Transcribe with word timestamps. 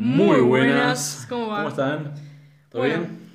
Muy 0.00 0.40
buenas. 0.42 1.24
¿Cómo 1.26 1.48
va? 1.48 1.56
¿Cómo 1.56 1.68
están? 1.70 2.14
¿Todo 2.68 2.82
Bueno. 2.82 2.98
bien? 2.98 3.30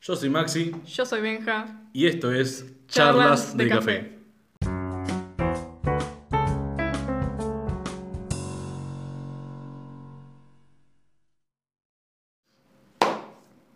Yo 0.00 0.14
soy 0.14 0.30
Maxi 0.30 0.70
Yo 0.86 1.04
soy 1.04 1.20
Benja. 1.20 1.66
y 1.92 2.06
esto 2.06 2.32
es 2.32 2.64
Charlas 2.86 3.56
Charlas, 3.56 3.56
de 3.56 3.64
de, 3.64 3.70
Café. 3.70 3.98
café. 3.98 5.20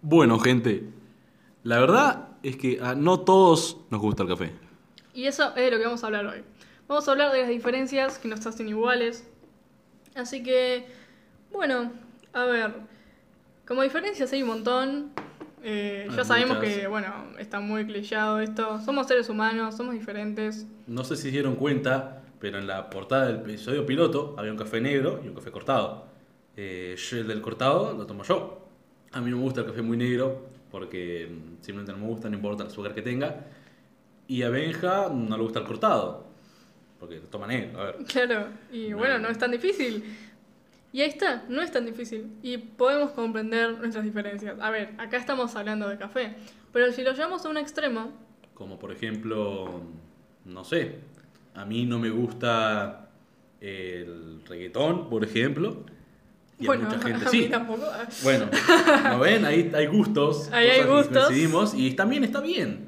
Bueno, 0.02 0.38
gente, 0.38 0.84
la 1.62 1.78
verdad 1.80 2.28
es 2.42 2.56
que 2.56 2.78
a 2.82 2.94
no 2.94 3.20
todos 3.20 3.78
nos 3.90 4.00
gusta 4.00 4.22
el 4.22 4.28
café. 4.28 4.52
Y 5.14 5.26
eso 5.26 5.48
es 5.50 5.54
de 5.54 5.70
lo 5.70 5.78
que 5.78 5.84
vamos 5.84 6.02
a 6.04 6.06
hablar 6.06 6.26
hoy. 6.26 6.42
Vamos 6.88 7.08
a 7.08 7.12
hablar 7.12 7.32
de 7.32 7.40
las 7.40 7.48
diferencias 7.48 8.18
que 8.18 8.28
nos 8.28 8.44
hacen 8.46 8.68
iguales. 8.68 9.26
Así 10.14 10.42
que, 10.42 10.86
bueno, 11.52 11.90
a 12.34 12.44
ver. 12.44 12.72
Como 13.66 13.82
diferencias 13.82 14.32
hay 14.32 14.42
un 14.42 14.48
montón. 14.48 15.10
Eh, 15.62 16.06
ya 16.10 16.18
Hay 16.18 16.24
sabemos 16.26 16.58
muchas. 16.58 16.74
que, 16.74 16.86
bueno, 16.86 17.08
está 17.38 17.58
muy 17.60 17.86
clichado 17.86 18.40
esto. 18.40 18.80
Somos 18.84 19.06
seres 19.06 19.28
humanos, 19.30 19.74
somos 19.76 19.94
diferentes. 19.94 20.66
No 20.86 21.04
sé 21.04 21.16
si 21.16 21.22
se 21.22 21.30
dieron 21.30 21.56
cuenta, 21.56 22.22
pero 22.38 22.58
en 22.58 22.66
la 22.66 22.90
portada 22.90 23.26
del 23.26 23.36
episodio 23.36 23.86
piloto 23.86 24.34
había 24.36 24.52
un 24.52 24.58
café 24.58 24.80
negro 24.82 25.20
y 25.24 25.28
un 25.28 25.34
café 25.34 25.50
cortado. 25.50 26.04
Eh, 26.56 26.94
yo 26.98 27.16
el 27.16 27.26
del 27.28 27.40
cortado 27.40 27.94
lo 27.96 28.04
tomo 28.06 28.22
yo. 28.24 28.68
A 29.12 29.20
mí 29.22 29.30
no 29.30 29.38
me 29.38 29.42
gusta 29.44 29.60
el 29.62 29.66
café 29.66 29.80
muy 29.80 29.96
negro 29.96 30.46
porque 30.70 31.28
mm, 31.30 31.62
simplemente 31.64 31.92
no 31.92 31.98
me 31.98 32.06
gusta, 32.12 32.28
no 32.28 32.36
importa 32.36 32.64
el 32.64 32.68
azúcar 32.68 32.94
que 32.94 33.00
tenga. 33.00 33.46
Y 34.28 34.42
a 34.42 34.50
Benja 34.50 35.08
no 35.10 35.36
le 35.36 35.42
gusta 35.42 35.60
el 35.60 35.64
cortado 35.66 36.26
porque 37.00 37.16
lo 37.16 37.22
toma 37.28 37.46
negro. 37.46 37.80
A 37.80 37.84
ver. 37.86 37.96
Claro, 38.06 38.48
y 38.70 38.88
No. 38.90 38.98
bueno, 38.98 39.18
no 39.18 39.28
es 39.28 39.38
tan 39.38 39.50
difícil. 39.50 40.04
Y 40.94 41.02
ahí 41.02 41.08
está, 41.08 41.42
no 41.48 41.60
es 41.60 41.72
tan 41.72 41.86
difícil. 41.86 42.30
Y 42.40 42.56
podemos 42.56 43.10
comprender 43.10 43.78
nuestras 43.80 44.04
diferencias. 44.04 44.60
A 44.60 44.70
ver, 44.70 44.94
acá 44.98 45.16
estamos 45.16 45.56
hablando 45.56 45.88
de 45.88 45.98
café. 45.98 46.36
Pero 46.72 46.92
si 46.92 47.02
lo 47.02 47.12
llevamos 47.12 47.44
a 47.44 47.48
un 47.48 47.56
extremo, 47.56 48.12
Como 48.54 48.78
por 48.78 48.92
ejemplo, 48.92 49.80
no 50.44 50.62
sé, 50.62 51.00
a 51.52 51.64
mí 51.64 51.84
no 51.84 51.98
me 51.98 52.10
gusta 52.10 53.08
el 53.60 54.42
reggaetón, 54.46 55.08
por 55.08 55.24
ejemplo. 55.24 55.84
Y 56.60 56.66
bueno, 56.66 56.86
a 56.86 56.90
mucha 56.90 57.08
gente 57.08 57.26
a 57.26 57.28
sí. 57.28 57.40
mí 57.40 57.48
tampoco. 57.48 57.86
Bueno, 58.22 58.48
¿no 59.02 59.18
ven? 59.18 59.44
Ahí 59.46 59.72
hay 59.74 59.86
gustos. 59.86 60.48
Ahí 60.52 60.68
hay 60.68 60.84
gustos. 60.84 61.24
Coincidimos 61.24 61.74
y 61.74 61.94
también 61.94 62.22
está 62.22 62.40
bien. 62.40 62.84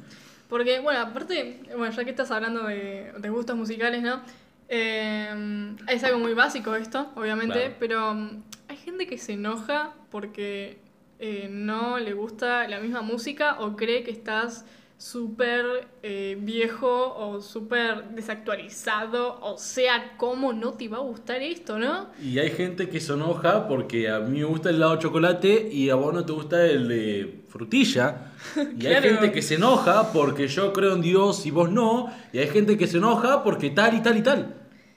Porque, 0.48 0.78
bueno, 0.78 1.00
aparte, 1.00 1.60
bueno, 1.76 1.92
ya 1.92 2.04
que 2.04 2.10
estás 2.10 2.30
hablando 2.30 2.68
de, 2.68 3.14
de 3.18 3.30
gustos 3.30 3.56
musicales, 3.56 4.00
¿no? 4.00 4.22
Eh, 4.68 5.74
es 5.88 6.02
algo 6.04 6.18
muy 6.18 6.34
básico 6.34 6.74
esto, 6.74 7.10
obviamente, 7.14 7.54
Claro. 7.60 7.74
pero 7.78 8.14
mm, 8.14 8.42
hay 8.68 8.76
gente 8.76 9.06
que 9.06 9.16
se 9.18 9.34
enoja 9.34 9.94
porque 10.10 10.78
eh, 11.18 11.48
no 11.50 11.98
le 11.98 12.12
gusta 12.12 12.66
la 12.68 12.80
misma 12.80 13.00
música 13.02 13.56
o 13.60 13.76
cree 13.76 14.02
que 14.02 14.10
estás 14.10 14.64
súper 14.98 15.86
eh, 16.02 16.38
viejo 16.40 17.14
o 17.14 17.42
súper 17.42 18.08
desactualizado, 18.14 19.38
o 19.42 19.58
sea, 19.58 20.14
¿cómo 20.16 20.54
no 20.54 20.72
te 20.72 20.88
va 20.88 20.96
a 20.96 21.00
gustar 21.00 21.42
esto, 21.42 21.78
no? 21.78 22.08
Y 22.22 22.38
hay 22.38 22.50
gente 22.50 22.88
que 22.88 22.98
se 23.00 23.12
enoja 23.12 23.68
porque 23.68 24.08
a 24.08 24.20
mí 24.20 24.38
me 24.38 24.44
gusta 24.46 24.70
el 24.70 24.76
helado 24.76 24.96
de 24.96 25.02
chocolate 25.02 25.68
y 25.70 25.90
a 25.90 25.96
vos 25.96 26.14
no 26.14 26.24
te 26.24 26.32
gusta 26.32 26.64
el 26.64 26.88
de 26.88 27.40
frutilla. 27.48 28.32
Y 28.56 28.78
Claro. 28.78 28.96
hay 28.96 29.02
gente 29.02 29.32
que 29.32 29.42
se 29.42 29.56
enoja 29.56 30.12
porque 30.12 30.48
yo 30.48 30.72
creo 30.72 30.94
en 30.94 31.02
Dios 31.02 31.44
y 31.46 31.50
vos 31.50 31.70
no. 31.70 32.10
Y 32.32 32.38
hay 32.38 32.48
gente 32.48 32.78
que 32.78 32.86
se 32.86 32.96
enoja 32.98 33.42
porque 33.42 33.70
tal 33.70 33.94
y 33.96 34.00
tal 34.00 34.16
y 34.16 34.22
tal. 34.22 34.54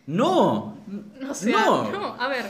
No. 0.09 0.75
O 1.29 1.33
sea, 1.35 1.65
no. 1.65 1.91
no, 1.91 2.15
a 2.19 2.27
ver, 2.27 2.45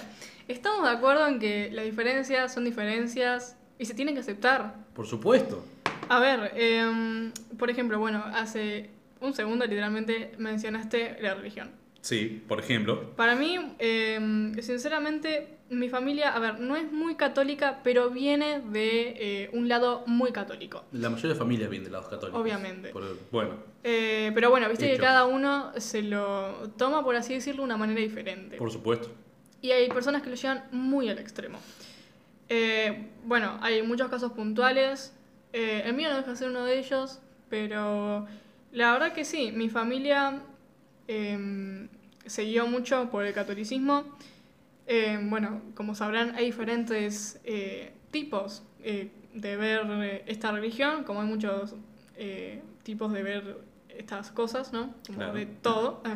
estamos 0.47 0.81
de 0.83 0.95
acuerdo 0.95 1.27
en 1.27 1.39
que 1.39 1.69
las 1.73 1.83
diferencias 1.83 2.53
son 2.53 2.63
diferencias 2.63 3.57
y 3.77 3.83
se 3.83 3.93
tienen 3.93 4.15
que 4.15 4.21
aceptar. 4.21 4.75
Por 4.93 5.05
supuesto. 5.05 5.61
A 6.07 6.19
ver, 6.19 6.53
em, 6.55 7.33
por 7.57 7.69
ejemplo, 7.69 7.99
bueno, 7.99 8.23
hace 8.33 8.89
un 9.19 9.33
segundo 9.33 9.65
literalmente 9.65 10.31
mencionaste 10.37 11.17
la 11.19 11.33
religión. 11.33 11.69
Sí, 12.01 12.43
por 12.47 12.59
ejemplo. 12.59 13.11
Para 13.15 13.35
mí, 13.35 13.57
em, 13.77 14.55
sinceramente, 14.61 15.57
mi 15.69 15.89
familia, 15.89 16.33
a 16.33 16.39
ver, 16.39 16.59
no 16.59 16.75
es 16.75 16.91
muy 16.91 17.15
católica, 17.15 17.81
pero 17.83 18.09
viene 18.09 18.61
de 18.61 19.13
eh, 19.43 19.49
un 19.53 19.67
lado 19.67 20.03
muy 20.07 20.31
católico. 20.31 20.85
La 20.93 21.09
mayoría 21.09 21.33
de 21.33 21.39
familias 21.39 21.69
vienen 21.69 21.85
de 21.85 21.91
lados 21.91 22.07
católicos. 22.07 22.39
Obviamente. 22.41 22.89
Por- 22.89 23.17
bueno, 23.31 23.51
Eh, 23.83 24.31
pero 24.33 24.49
bueno, 24.49 24.67
viste 24.69 24.89
que 24.91 24.97
cada 24.97 25.25
uno 25.25 25.71
se 25.77 26.01
lo 26.01 26.69
toma, 26.77 27.03
por 27.03 27.15
así 27.15 27.33
decirlo, 27.33 27.61
de 27.61 27.65
una 27.65 27.77
manera 27.77 27.99
diferente. 28.01 28.57
por 28.57 28.71
supuesto. 28.71 29.09
Y 29.61 29.71
hay 29.71 29.89
personas 29.89 30.21
que 30.21 30.29
lo 30.29 30.35
llevan 30.37 30.63
muy 30.71 31.09
al 31.09 31.19
extremo. 31.19 31.59
Eh, 32.49 33.09
bueno, 33.25 33.57
hay 33.61 33.81
muchos 33.83 34.09
casos 34.09 34.31
puntuales. 34.31 35.13
El 35.53 35.93
mío 35.93 36.09
no 36.09 36.15
deja 36.17 36.31
de 36.31 36.35
ser 36.37 36.49
uno 36.49 36.63
de 36.65 36.79
ellos, 36.79 37.19
pero 37.49 38.25
la 38.71 38.91
verdad 38.93 39.13
que 39.13 39.25
sí, 39.25 39.51
mi 39.51 39.69
familia 39.69 40.41
eh, 41.11 41.87
se 42.25 42.43
guió 42.43 42.67
mucho 42.67 43.09
por 43.09 43.25
el 43.25 43.33
catolicismo. 43.33 44.03
Eh, 44.85 45.19
bueno, 45.23 45.61
como 45.75 45.95
sabrán, 45.95 46.35
hay 46.35 46.45
diferentes 46.45 47.39
eh, 47.43 47.93
tipos 48.11 48.63
eh, 48.83 49.11
de 49.33 49.57
ver 49.57 49.81
eh, 49.89 50.23
esta 50.27 50.51
religión, 50.51 51.03
como 51.03 51.21
hay 51.21 51.27
muchos 51.27 51.75
tipos 52.83 53.11
de 53.13 53.23
ver 53.23 53.57
estas 53.89 54.31
cosas, 54.31 54.71
¿no? 54.73 54.93
Como 55.07 55.17
Claro. 55.19 55.33
de 55.33 55.45
todo. 55.45 56.03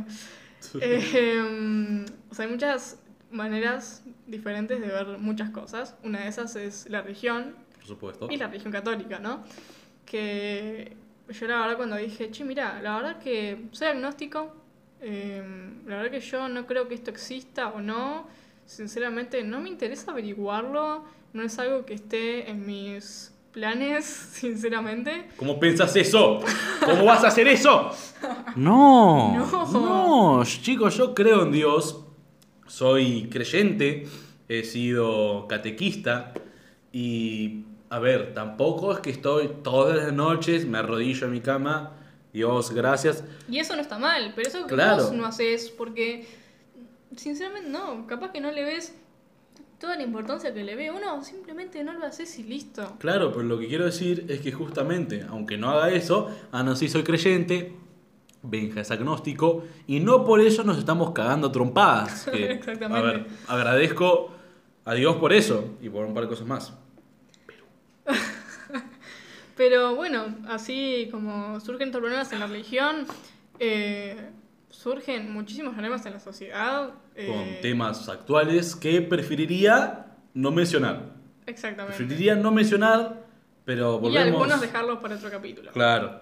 Em, 0.81 2.05
o 2.29 2.33
sea, 2.35 2.45
hay 2.45 2.51
muchas 2.51 2.99
maneras 3.31 4.03
diferentes 4.27 4.79
de 4.79 4.87
ver 4.87 5.17
muchas 5.17 5.49
cosas. 5.49 5.95
Una 6.03 6.21
de 6.21 6.27
esas 6.29 6.55
es 6.55 6.89
la 6.89 7.01
religión 7.01 7.55
Por 7.75 7.85
supuesto. 7.85 8.27
y 8.31 8.37
la 8.37 8.47
religión 8.47 8.71
católica, 8.71 9.19
¿no? 9.19 9.43
Que 10.05 10.95
yo 11.29 11.47
la 11.47 11.59
verdad 11.61 11.77
cuando 11.77 11.95
dije, 11.97 12.31
che, 12.31 12.43
mira, 12.43 12.81
la 12.81 12.95
verdad 12.97 13.19
que 13.19 13.65
soy 13.71 13.87
agnóstico, 13.87 14.55
em, 15.03 15.86
la 15.88 15.97
verdad 15.97 16.12
que 16.12 16.19
yo 16.22 16.47
no 16.50 16.66
creo 16.66 16.88
que 16.88 16.96
esto 16.96 17.12
exista 17.12 17.68
o 17.69 17.81
no, 17.81 18.28
sinceramente 18.66 19.44
no 19.44 19.59
me 19.59 19.69
interesa 19.69 20.12
averiguarlo, 20.12 21.03
no 21.34 21.44
es 21.44 21.59
algo 21.59 21.86
que 21.86 21.94
esté 21.96 22.50
en 22.50 22.66
mis 22.66 23.34
planes, 23.52 24.06
sinceramente. 24.34 25.28
¿Cómo 25.38 25.59
pensás 25.59 25.96
eso? 25.96 26.40
¿Cómo 26.86 27.06
vas 27.06 27.24
a 27.24 27.28
hacer 27.28 27.47
eso? 27.47 27.91
No, 28.56 29.36
No. 29.36 30.38
no, 30.40 30.44
chicos, 30.46 30.97
yo 30.97 31.14
creo 31.14 31.44
en 31.44 31.52
Dios, 31.52 32.00
soy 32.68 33.28
creyente, 33.30 34.08
he 34.47 34.64
sido 34.64 35.47
catequista 35.47 36.34
y, 36.91 37.64
a 37.90 38.00
ver, 38.00 38.34
tampoco 38.34 38.91
es 38.94 39.00
que 39.00 39.09
estoy 39.12 39.50
todas 39.64 39.97
las 39.97 40.14
noches, 40.14 40.66
me 40.66 40.78
arrodillo 40.78 41.25
en 41.28 41.31
mi 41.34 41.41
cama, 41.41 41.91
Dios, 42.33 42.71
gracias. 42.71 43.23
Y 43.47 43.59
eso 43.59 43.75
no 43.75 43.81
está 43.81 43.97
mal, 43.99 44.33
pero 44.35 44.47
eso 44.49 44.66
que 44.66 44.73
Claro. 44.73 45.03
vos 45.03 45.13
no 45.13 45.25
haces 45.25 45.69
porque, 45.69 46.27
sinceramente, 47.16 47.69
no, 47.69 48.07
capaz 48.07 48.31
que 48.31 48.41
no 48.41 48.51
le 48.51 48.63
ves 48.63 48.95
toda 49.79 49.95
la 49.97 50.03
importancia 50.03 50.53
que 50.53 50.63
le 50.63 50.75
ve 50.75 50.89
uno, 50.91 51.23
simplemente 51.23 51.83
no 51.83 51.93
lo 51.93 52.05
haces 52.05 52.39
y 52.39 52.43
listo. 52.43 52.95
Claro, 52.99 53.31
pero 53.31 53.43
lo 53.43 53.59
que 53.59 53.67
quiero 53.67 53.85
decir 53.85 54.25
es 54.29 54.39
que 54.41 54.51
justamente, 54.51 55.25
aunque 55.29 55.57
no 55.57 55.69
haga 55.72 55.89
eso, 55.91 56.29
ah, 56.51 56.63
no, 56.63 56.75
sí 56.75 56.88
soy 56.89 57.03
creyente, 57.03 57.75
Benja 58.41 58.81
es 58.81 58.91
agnóstico, 58.91 59.63
y 59.88 59.99
no 59.99 60.25
por 60.25 60.41
eso 60.41 60.63
nos 60.63 60.77
estamos 60.77 61.11
cagando 61.11 61.47
a 61.47 61.51
trompadas. 61.51 62.25
que, 62.25 62.51
Exactamente. 62.53 62.97
A 63.07 63.11
ver, 63.11 63.27
agradezco 63.47 64.31
a 64.85 64.93
Dios 64.95 65.16
por 65.17 65.31
eso 65.33 65.75
y 65.81 65.89
por 65.89 66.05
un 66.05 66.13
par 66.13 66.23
de 66.23 66.29
cosas 66.29 66.47
más. 66.47 66.73
Pero 67.45 67.63
bueno, 69.96 70.36
así 70.47 71.08
como 71.12 71.59
surgen 71.59 71.91
problemas 71.91 72.31
en 72.34 72.40
la 72.40 72.47
religión, 72.47 73.06
eh, 73.59 74.30
surgen 74.69 75.31
muchísimos 75.31 75.74
problemas 75.74 76.06
en 76.06 76.14
la 76.14 76.19
sociedad. 76.19 76.91
eh, 77.16 77.28
Con 77.28 77.62
temas 77.62 78.09
actuales 78.09 78.75
que 78.75 79.02
preferiría 79.02 80.08
no 80.34 80.52
mencionar. 80.52 81.14
Exactamente. 81.46 81.97
Preferiría 81.97 82.35
no 82.35 82.52
mencionar, 82.52 83.23
pero 83.66 83.97
Y 83.97 84.02
volvemos... 84.02 84.34
algunos 84.41 84.61
dejarlos 84.61 85.00
para 85.00 85.16
otro 85.16 85.29
capítulo. 85.29 85.72
Claro. 85.72 86.22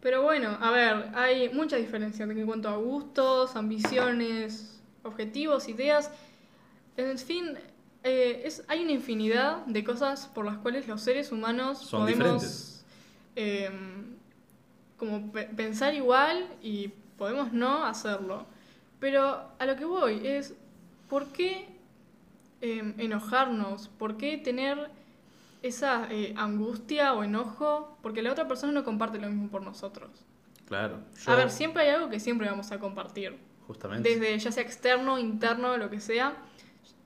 Pero 0.00 0.22
bueno, 0.22 0.58
a 0.60 0.70
ver, 0.72 1.10
hay 1.14 1.48
mucha 1.50 1.76
diferencia 1.76 2.24
en 2.24 2.46
cuanto 2.46 2.68
a 2.68 2.76
gustos, 2.76 3.54
ambiciones, 3.54 4.82
objetivos, 5.04 5.68
ideas. 5.68 6.10
En 6.96 7.16
fin, 7.18 7.56
eh, 8.02 8.42
es, 8.44 8.64
hay 8.66 8.82
una 8.82 8.92
infinidad 8.92 9.64
de 9.66 9.84
cosas 9.84 10.26
por 10.26 10.44
las 10.44 10.58
cuales 10.58 10.88
los 10.88 11.00
seres 11.00 11.30
humanos 11.30 11.78
Son 11.78 12.00
podemos 12.00 12.18
diferentes. 12.42 12.71
Eh, 13.36 13.70
como 14.96 15.32
pe- 15.32 15.46
pensar 15.56 15.94
igual 15.94 16.46
y 16.62 16.88
podemos 17.18 17.52
no 17.52 17.84
hacerlo. 17.84 18.46
Pero 19.00 19.42
a 19.58 19.66
lo 19.66 19.76
que 19.76 19.84
voy 19.84 20.26
es, 20.26 20.54
¿por 21.08 21.26
qué 21.32 21.68
eh, 22.60 22.94
enojarnos? 22.98 23.88
¿Por 23.88 24.16
qué 24.16 24.38
tener 24.38 24.90
esa 25.62 26.06
eh, 26.10 26.34
angustia 26.36 27.12
o 27.14 27.24
enojo? 27.24 27.98
Porque 28.02 28.22
la 28.22 28.30
otra 28.32 28.46
persona 28.46 28.72
no 28.72 28.84
comparte 28.84 29.18
lo 29.18 29.28
mismo 29.28 29.48
por 29.48 29.62
nosotros. 29.62 30.10
Claro. 30.66 30.98
A 31.26 31.30
Yo, 31.32 31.36
ver, 31.36 31.50
siempre 31.50 31.82
hay 31.82 31.90
algo 31.90 32.08
que 32.08 32.20
siempre 32.20 32.48
vamos 32.48 32.70
a 32.72 32.78
compartir. 32.78 33.36
justamente. 33.66 34.08
Desde 34.08 34.38
ya 34.38 34.52
sea 34.52 34.62
externo, 34.62 35.18
interno, 35.18 35.76
lo 35.76 35.90
que 35.90 36.00
sea. 36.00 36.34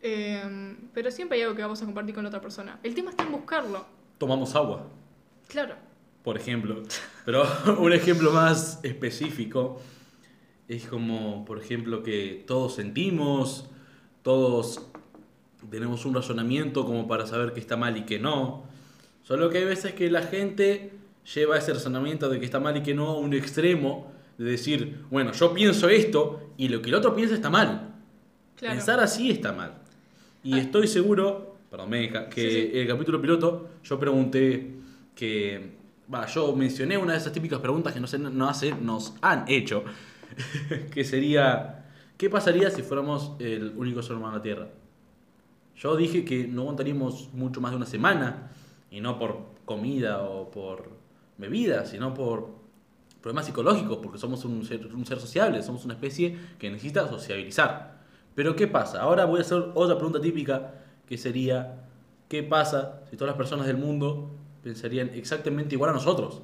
eh, 0.03 0.77
pero 0.93 1.11
siempre 1.11 1.37
hay 1.39 1.43
algo 1.45 1.57
que 1.57 1.63
vamos 1.63 1.81
a 1.83 1.85
compartir 1.87 2.15
con 2.15 2.27
otra 2.27 2.41
persona. 2.41 2.79
El 2.83 2.95
tema 2.95 3.11
está 3.11 3.25
en 3.25 3.33
buscarlo. 3.33 3.85
Tomamos 4.19 4.55
agua, 4.55 4.87
Claro. 5.49 5.75
Por 6.27 6.37
ejemplo. 6.37 6.83
Pero 7.25 7.45
un 7.79 7.93
ejemplo 7.93 8.33
más 8.33 8.81
específico 8.83 9.81
es 10.67 10.85
como, 10.87 11.45
por 11.45 11.61
ejemplo, 11.63 12.03
que 12.03 12.43
todos 12.49 12.75
sentimos, 12.75 13.67
todos 14.23 14.83
tenemos 15.71 16.05
un 16.05 16.15
razonamiento 16.17 16.85
como 16.85 17.07
para 17.07 17.29
saber 17.29 17.53
qué 17.53 17.61
está 17.61 17.77
mal 17.77 17.97
y 17.97 18.03
qué 18.03 18.19
no. 18.19 18.65
Solo 19.23 19.51
que 19.51 19.59
hay 19.59 19.65
veces 19.67 19.95
que 19.95 20.11
la 20.11 20.23
gente 20.23 20.91
lleva 21.33 21.59
ese 21.59 21.73
razonamiento 21.73 22.29
de 22.29 22.41
que 22.41 22.45
está 22.45 22.59
mal 22.59 22.77
y 22.77 22.83
que 22.83 22.93
no 22.93 23.07
a 23.11 23.19
un 23.19 23.33
extremo 23.33 24.13
de 24.37 24.51
decir, 24.51 25.05
bueno, 25.11 25.31
yo 25.31 25.55
pienso 25.55 25.89
esto 25.89 26.51
y 26.57 26.67
lo 26.71 26.83
que 26.83 26.89
el 26.89 26.97
otro 26.97 27.15
piensa 27.15 27.37
está 27.37 27.51
mal. 27.51 27.95
Claro. 28.57 28.75
Pensar 28.75 28.99
así 28.99 29.31
está 29.31 29.53
mal. 29.53 29.75
Y 30.43 30.55
Ah. 30.55 30.59
estoy 30.61 30.89
seguro, 30.89 31.57
perdón, 31.71 31.89
me 31.91 32.01
deja, 32.01 32.29
que 32.29 32.41
Sí, 32.43 32.51
sí. 32.73 32.79
el 32.81 32.89
capítulo 32.89 33.21
piloto 33.23 33.69
yo 33.85 33.97
pregunté 34.01 34.73
que, 35.15 35.77
va, 36.13 36.27
yo 36.27 36.55
mencioné 36.55 36.99
una 36.99 37.13
de 37.13 37.19
esas 37.19 37.33
típicas 37.33 37.61
preguntas 37.61 37.93
que 37.93 38.01
no 38.01 38.07
sé, 38.07 38.19
no 38.19 38.49
hace, 38.49 38.75
nos 38.75 39.15
han 39.23 39.45
hecho, 39.49 39.85
que 40.93 41.05
sería, 41.05 41.87
¿qué 42.17 42.31
pasaría 42.31 42.71
si 42.71 42.83
fuéramos 42.83 43.33
el 43.39 43.73
único 43.77 44.03
ser 44.03 44.17
humano 44.17 44.35
en 44.35 44.39
la 44.39 44.43
Tierra? 44.43 44.69
Yo 45.77 45.97
dije 45.97 46.25
que 46.25 46.47
no 46.47 46.63
aguantaríamos 46.63 47.33
mucho 47.33 47.61
más 47.61 47.73
de 47.73 47.77
una 47.77 47.87
semana, 47.87 48.51
y 48.91 49.01
no 49.01 49.19
por 49.19 49.45
comida 49.65 50.23
o 50.23 50.51
por 50.51 50.91
bebida, 51.37 51.85
sino 51.85 52.15
por 52.15 52.49
problemas 53.21 53.47
psicológicos, 53.47 53.99
porque 53.99 54.19
somos 54.19 54.45
un 54.45 54.65
ser, 54.65 54.87
un 54.87 55.05
ser 55.05 55.21
sociable, 55.21 55.63
somos 55.63 55.85
una 55.85 55.95
especie 55.95 56.37
que 56.59 56.71
necesita 56.71 57.09
sociabilizar. 57.09 58.01
Pero 58.35 58.55
¿qué 58.55 58.69
pasa? 58.69 59.03
Ahora 59.03 59.25
voy 59.25 59.39
a 59.39 59.43
hacer 59.43 59.73
otra 59.75 59.97
pregunta 59.97 60.21
típica, 60.21 60.75
que 61.07 61.19
sería, 61.19 61.85
¿qué 62.29 62.43
pasa 62.43 63.03
si 63.11 63.17
todas 63.17 63.33
las 63.33 63.37
personas 63.37 63.67
del 63.67 63.77
mundo 63.77 64.31
pensarían 64.67 65.13
exactamente 65.15 65.77
igual 65.77 65.91
a 65.91 65.93
nosotros? 65.93 66.43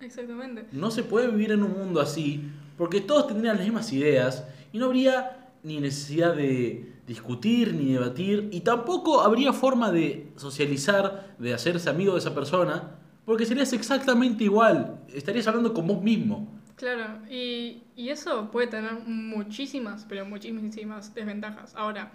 Exactamente. 0.00 0.66
No 0.72 0.90
se 0.90 1.04
puede 1.04 1.28
vivir 1.28 1.52
en 1.52 1.62
un 1.62 1.72
mundo 1.78 2.00
así, 2.00 2.50
porque 2.76 3.00
todos 3.00 3.28
tendrían 3.28 3.58
las 3.58 3.64
mismas 3.64 3.92
ideas 3.92 4.44
y 4.72 4.78
no 4.78 4.86
habría 4.86 5.52
ni 5.62 5.78
necesidad 5.78 6.34
de 6.34 6.92
discutir 7.06 7.72
ni 7.72 7.92
debatir 7.92 8.48
y 8.50 8.62
tampoco 8.62 9.20
habría 9.20 9.52
forma 9.52 9.92
de 9.92 10.32
socializar, 10.34 11.36
de 11.38 11.54
hacerse 11.54 11.88
amigo 11.88 12.14
de 12.14 12.18
esa 12.18 12.34
persona, 12.34 12.98
porque 13.24 13.46
serías 13.46 13.72
exactamente 13.72 14.42
igual, 14.42 14.98
estarías 15.14 15.46
hablando 15.46 15.72
con 15.72 15.86
vos 15.86 16.02
mismo. 16.02 16.48
Claro, 16.74 17.20
y, 17.30 17.84
y 17.94 18.08
eso 18.08 18.50
puede 18.50 18.66
tener 18.66 18.94
muchísimas, 19.06 20.04
pero 20.08 20.26
muchísimas 20.26 21.14
desventajas. 21.14 21.72
Ahora, 21.76 22.10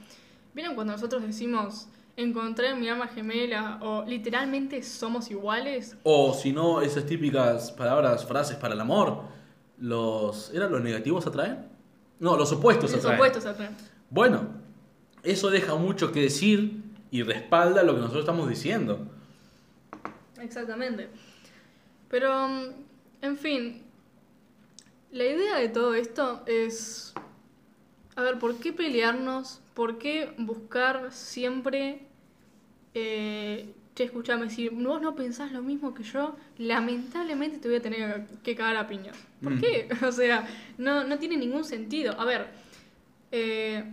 ¿vieron 0.54 0.76
cuando 0.76 0.92
nosotros 0.92 1.24
decimos 1.24 1.88
encontré 2.22 2.76
mi 2.76 2.90
alma 2.90 3.08
gemela 3.08 3.80
o 3.82 4.04
literalmente 4.06 4.82
somos 4.84 5.30
iguales? 5.32 5.98
O 6.04 6.34
si 6.34 6.52
no, 6.52 6.82
esas 6.82 7.06
típicas 7.06 7.72
palabras, 7.72 8.26
frases 8.26 8.58
para 8.58 8.74
el 8.74 8.80
amor, 8.82 9.24
los 9.78 10.52
¿eran 10.54 10.72
los 10.72 10.82
negativos 10.82 11.26
atraen? 11.28 11.68
No, 12.20 12.36
los 12.36 12.52
opuestos 12.52 12.92
Los 12.92 13.00
atraen. 13.00 13.16
opuestos 13.18 13.46
atraen. 13.46 13.76
Bueno, 14.10 14.48
eso 15.24 15.50
deja 15.50 15.76
mucho 15.76 16.12
que 16.12 16.22
decir 16.22 16.84
y 17.12 17.24
respalda 17.24 17.84
lo 17.84 17.94
que 17.96 18.02
nosotros 18.02 18.24
estamos 18.24 18.50
diciendo. 18.50 19.08
Exactamente. 20.42 21.10
Pero, 22.10 22.48
mm, 22.48 22.64
en 23.22 23.38
fin, 23.38 23.84
la 25.12 25.24
idea 25.26 25.56
de 25.58 25.70
todo 25.70 25.94
esto 25.96 26.42
es, 26.46 27.14
a 28.16 28.22
ver, 28.22 28.38
¿por 28.40 28.56
qué 28.58 28.74
pelearnos? 28.74 29.62
¿Por 29.74 29.98
qué 29.98 30.34
buscar 30.38 31.12
siempre, 31.12 32.08
eh, 32.94 33.66
che, 33.96 34.04
escuchame, 34.06 34.50
si 34.50 34.70
vos 34.70 35.02
no 35.02 35.16
pensás 35.16 35.52
lo 35.52 35.62
mismo 35.62 35.94
que 35.94 36.04
yo, 36.04 36.36
lamentablemente 36.58 37.58
te 37.58 37.68
voy 37.68 37.78
a 37.78 37.82
tener 37.82 38.26
que 38.44 38.56
cagar 38.56 38.78
a 38.78 38.88
piñas. 38.88 39.18
¿Por 39.44 39.54
Mm. 39.54 39.60
qué? 39.60 39.88
O 40.08 40.12
sea, 40.12 40.48
no, 40.78 41.04
no 41.04 41.18
tiene 41.18 41.38
ningún 41.38 41.64
sentido. 41.64 42.20
A 42.20 42.26
ver, 42.26 42.48
eh, 43.32 43.84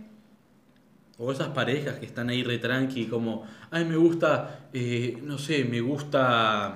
O 1.19 1.31
esas 1.31 1.47
parejas 1.49 1.97
que 1.97 2.05
están 2.05 2.29
ahí 2.29 2.43
re 2.43 2.59
tranqui, 2.59 3.05
como, 3.07 3.43
ay, 3.71 3.85
me 3.85 3.95
gusta, 3.95 4.67
eh, 4.71 5.17
no 5.23 5.37
sé, 5.39 5.63
me 5.65 5.81
gusta 5.81 6.75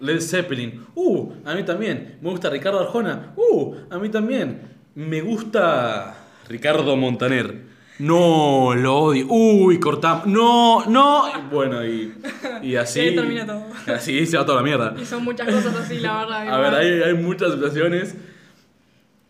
Led 0.00 0.20
Zeppelin. 0.20 0.86
Uh, 0.94 1.32
a 1.44 1.54
mí 1.54 1.62
también. 1.64 2.18
Me 2.22 2.30
gusta 2.30 2.48
Ricardo 2.50 2.80
Arjona. 2.80 3.32
Uh, 3.36 3.74
a 3.90 3.98
mí 3.98 4.08
también. 4.08 4.60
Me 4.94 5.20
gusta 5.20 6.16
Ricardo 6.48 6.96
Montaner. 6.96 7.73
No, 7.98 8.74
lo 8.74 8.96
odio. 8.96 9.26
Uy, 9.28 9.78
cortamos. 9.78 10.26
No, 10.26 10.84
no. 10.86 11.24
Bueno, 11.50 11.86
y, 11.86 12.12
y 12.62 12.74
así. 12.76 13.00
Y 13.00 13.02
ahí 13.08 13.14
termina 13.14 13.46
todo. 13.46 13.66
Así 13.86 14.26
se 14.26 14.36
va 14.36 14.44
toda 14.44 14.58
la 14.58 14.64
mierda. 14.64 14.94
y 15.00 15.04
son 15.04 15.22
muchas 15.22 15.46
cosas 15.46 15.76
así, 15.76 16.00
la 16.00 16.18
verdad. 16.24 16.48
A 16.48 16.58
ver, 16.58 16.74
hay, 16.74 17.02
hay 17.02 17.14
muchas 17.14 17.52
situaciones. 17.52 18.16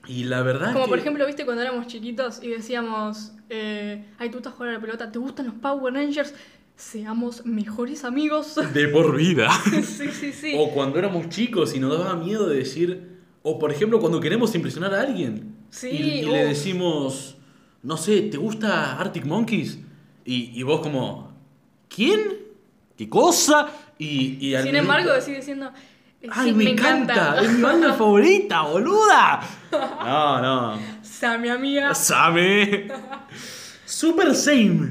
Y 0.06 0.24
la 0.24 0.42
verdad 0.42 0.72
Como 0.72 0.84
que... 0.84 0.90
por 0.90 0.98
ejemplo, 0.98 1.26
viste 1.26 1.44
cuando 1.44 1.62
éramos 1.62 1.86
chiquitos 1.86 2.42
y 2.42 2.48
decíamos, 2.48 3.32
eh, 3.48 4.04
ay, 4.18 4.30
tú 4.30 4.38
estás 4.38 4.52
jugando 4.52 4.76
a 4.76 4.78
la 4.78 4.84
pelota, 4.84 5.10
¿te 5.10 5.18
gustan 5.18 5.46
los 5.46 5.54
Power 5.54 5.94
Rangers? 5.94 6.34
Seamos 6.76 7.46
mejores 7.46 8.04
amigos. 8.04 8.58
De 8.74 8.88
por 8.88 9.16
vida. 9.16 9.50
sí, 9.82 10.08
sí, 10.12 10.32
sí. 10.32 10.54
O 10.58 10.70
cuando 10.72 10.98
éramos 10.98 11.28
chicos 11.28 11.74
y 11.74 11.80
nos 11.80 11.98
daba 11.98 12.16
miedo 12.16 12.48
de 12.48 12.56
decir... 12.56 13.14
O 13.42 13.58
por 13.58 13.70
ejemplo, 13.70 14.00
cuando 14.00 14.20
queremos 14.20 14.54
impresionar 14.54 14.94
a 14.94 15.02
alguien. 15.02 15.54
Sí, 15.70 15.88
Y, 15.88 16.02
y 16.20 16.22
le 16.22 16.44
decimos... 16.46 17.33
No 17.84 17.96
sé, 17.98 18.22
¿te 18.22 18.38
gusta 18.38 18.98
Arctic 18.98 19.24
Monkeys? 19.26 19.78
Y, 20.24 20.58
y 20.58 20.62
vos 20.62 20.80
como... 20.80 21.32
¿Quién? 21.94 22.20
¿Qué 22.96 23.08
cosa? 23.08 23.68
Y, 23.98 24.38
y 24.44 24.54
al 24.54 24.62
Sin 24.62 24.72
minuto- 24.72 24.90
embargo, 24.96 25.20
sigue 25.20 25.36
diciendo, 25.36 25.70
eh, 26.22 26.28
¡Ay, 26.32 26.48
sí, 26.48 26.54
me, 26.56 26.70
encanta! 26.70 27.40
¡Es 27.42 27.52
mi 27.52 27.60
banda 27.60 27.92
favorita, 27.92 28.62
boluda! 28.62 29.40
No, 29.70 30.40
no. 30.40 30.78
Sa, 31.02 31.36
mi 31.36 31.50
amiga. 31.50 31.94
Same. 31.94 32.88
Super 33.84 34.34
same. 34.34 34.88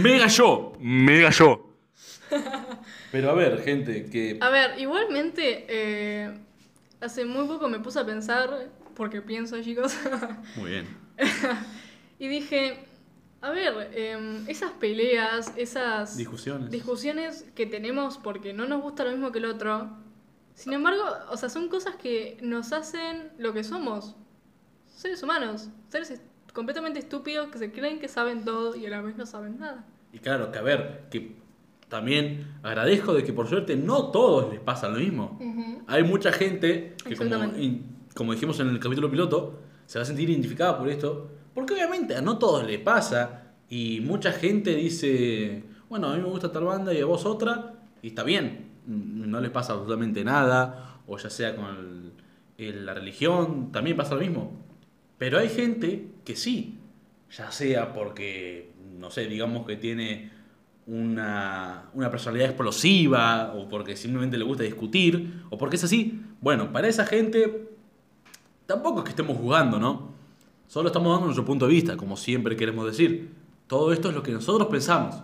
Mega 0.00 0.26
yo. 0.26 0.72
Mega 0.80 1.28
yo. 1.30 1.68
Pero 3.12 3.30
a 3.30 3.34
ver, 3.34 3.62
gente, 3.62 4.06
que. 4.06 4.38
A 4.40 4.48
ver, 4.48 4.78
igualmente, 4.80 5.66
eh, 5.68 6.32
hace 7.00 7.26
muy 7.26 7.46
poco 7.46 7.68
me 7.68 7.78
puse 7.78 8.00
a 8.00 8.06
pensar, 8.06 8.70
porque 8.96 9.20
pienso, 9.20 9.62
chicos, 9.62 9.94
Muy 10.56 10.70
bien. 10.70 10.86
y 12.22 12.28
dije, 12.28 12.78
a 13.40 13.50
ver, 13.50 13.90
em, 13.94 14.48
esas 14.48 14.70
peleas, 14.72 15.52
esas 15.56 16.16
Discusiones. 16.16 16.70
discusiones 16.70 17.50
que 17.56 17.66
tenemos 17.66 18.18
porque 18.18 18.52
no 18.52 18.66
nos 18.66 18.80
gusta 18.80 19.02
lo 19.04 19.10
mismo 19.10 19.32
que 19.32 19.40
el 19.40 19.46
otro, 19.46 19.90
sin 20.54 20.72
embargo, 20.72 21.02
o 21.30 21.36
sea, 21.36 21.48
son 21.48 21.68
cosas 21.68 21.96
que 21.96 22.38
nos 22.42 22.72
hacen 22.72 23.30
lo 23.38 23.52
que 23.52 23.64
somos, 23.64 24.14
seres 24.86 25.20
humanos, 25.22 25.68
seres 25.88 26.10
est- 26.12 26.22
completamente 26.52 27.00
estúpidos 27.00 27.48
que 27.48 27.58
se 27.58 27.72
creen 27.72 27.98
que 27.98 28.06
saben 28.08 28.44
todo 28.44 28.76
y 28.76 28.86
a 28.86 28.90
la 28.90 29.00
vez 29.00 29.16
no 29.16 29.26
saben 29.26 29.58
nada. 29.58 29.84
Y 30.12 30.18
claro, 30.18 30.52
que 30.52 30.58
a 30.58 30.62
ver, 30.62 31.06
que 31.10 31.34
también 31.88 32.46
agradezco 32.62 33.14
de 33.14 33.24
que 33.24 33.32
por 33.32 33.48
suerte 33.48 33.74
no 33.76 34.10
todos 34.12 34.52
les 34.52 34.60
pasa 34.60 34.88
lo 34.88 34.98
mismo. 34.98 35.38
Hay 35.88 36.04
mucha 36.04 36.30
gente 36.30 36.94
que, 37.04 37.16
como, 37.16 37.34
como 38.14 38.32
dijimos 38.34 38.60
en 38.60 38.68
el 38.68 38.78
capítulo 38.78 39.10
piloto, 39.10 39.58
se 39.86 39.98
va 39.98 40.02
a 40.04 40.06
sentir 40.06 40.30
identificada 40.30 40.78
por 40.78 40.88
esto, 40.88 41.30
porque 41.54 41.74
obviamente 41.74 42.14
a 42.16 42.22
no 42.22 42.38
todos 42.38 42.64
les 42.66 42.78
pasa, 42.80 43.42
y 43.68 44.00
mucha 44.00 44.32
gente 44.32 44.74
dice, 44.74 45.64
bueno, 45.88 46.08
a 46.08 46.16
mí 46.16 46.22
me 46.22 46.28
gusta 46.28 46.52
tal 46.52 46.64
banda 46.64 46.92
y 46.92 47.00
a 47.00 47.06
vos 47.06 47.24
otra, 47.26 47.74
y 48.02 48.08
está 48.08 48.22
bien, 48.22 48.66
no 48.86 49.40
les 49.40 49.50
pasa 49.50 49.72
absolutamente 49.72 50.24
nada, 50.24 50.98
o 51.06 51.16
ya 51.18 51.30
sea 51.30 51.54
con 51.56 51.66
el- 51.66 52.12
el- 52.58 52.86
la 52.86 52.94
religión, 52.94 53.72
también 53.72 53.96
pasa 53.96 54.14
lo 54.14 54.20
mismo. 54.20 54.52
Pero 55.18 55.38
hay 55.38 55.48
gente 55.48 56.08
que 56.24 56.36
sí, 56.36 56.78
ya 57.36 57.50
sea 57.52 57.92
porque, 57.92 58.72
no 58.98 59.10
sé, 59.10 59.26
digamos 59.26 59.66
que 59.66 59.76
tiene 59.76 60.30
una, 60.86 61.84
una 61.94 62.10
personalidad 62.10 62.48
explosiva, 62.48 63.54
o 63.54 63.68
porque 63.68 63.96
simplemente 63.96 64.36
le 64.36 64.44
gusta 64.44 64.64
discutir, 64.64 65.42
o 65.50 65.56
porque 65.58 65.76
es 65.76 65.84
así. 65.84 66.20
Bueno, 66.40 66.72
para 66.72 66.88
esa 66.88 67.06
gente 67.06 67.68
tampoco 68.66 68.98
es 68.98 69.04
que 69.04 69.10
estemos 69.10 69.36
jugando, 69.36 69.78
¿no? 69.78 70.11
Solo 70.72 70.88
estamos 70.88 71.12
dando 71.12 71.26
nuestro 71.26 71.44
punto 71.44 71.66
de 71.66 71.72
vista, 71.74 71.98
como 71.98 72.16
siempre 72.16 72.56
queremos 72.56 72.86
decir. 72.86 73.30
Todo 73.66 73.92
esto 73.92 74.08
es 74.08 74.14
lo 74.14 74.22
que 74.22 74.32
nosotros 74.32 74.68
pensamos. 74.70 75.16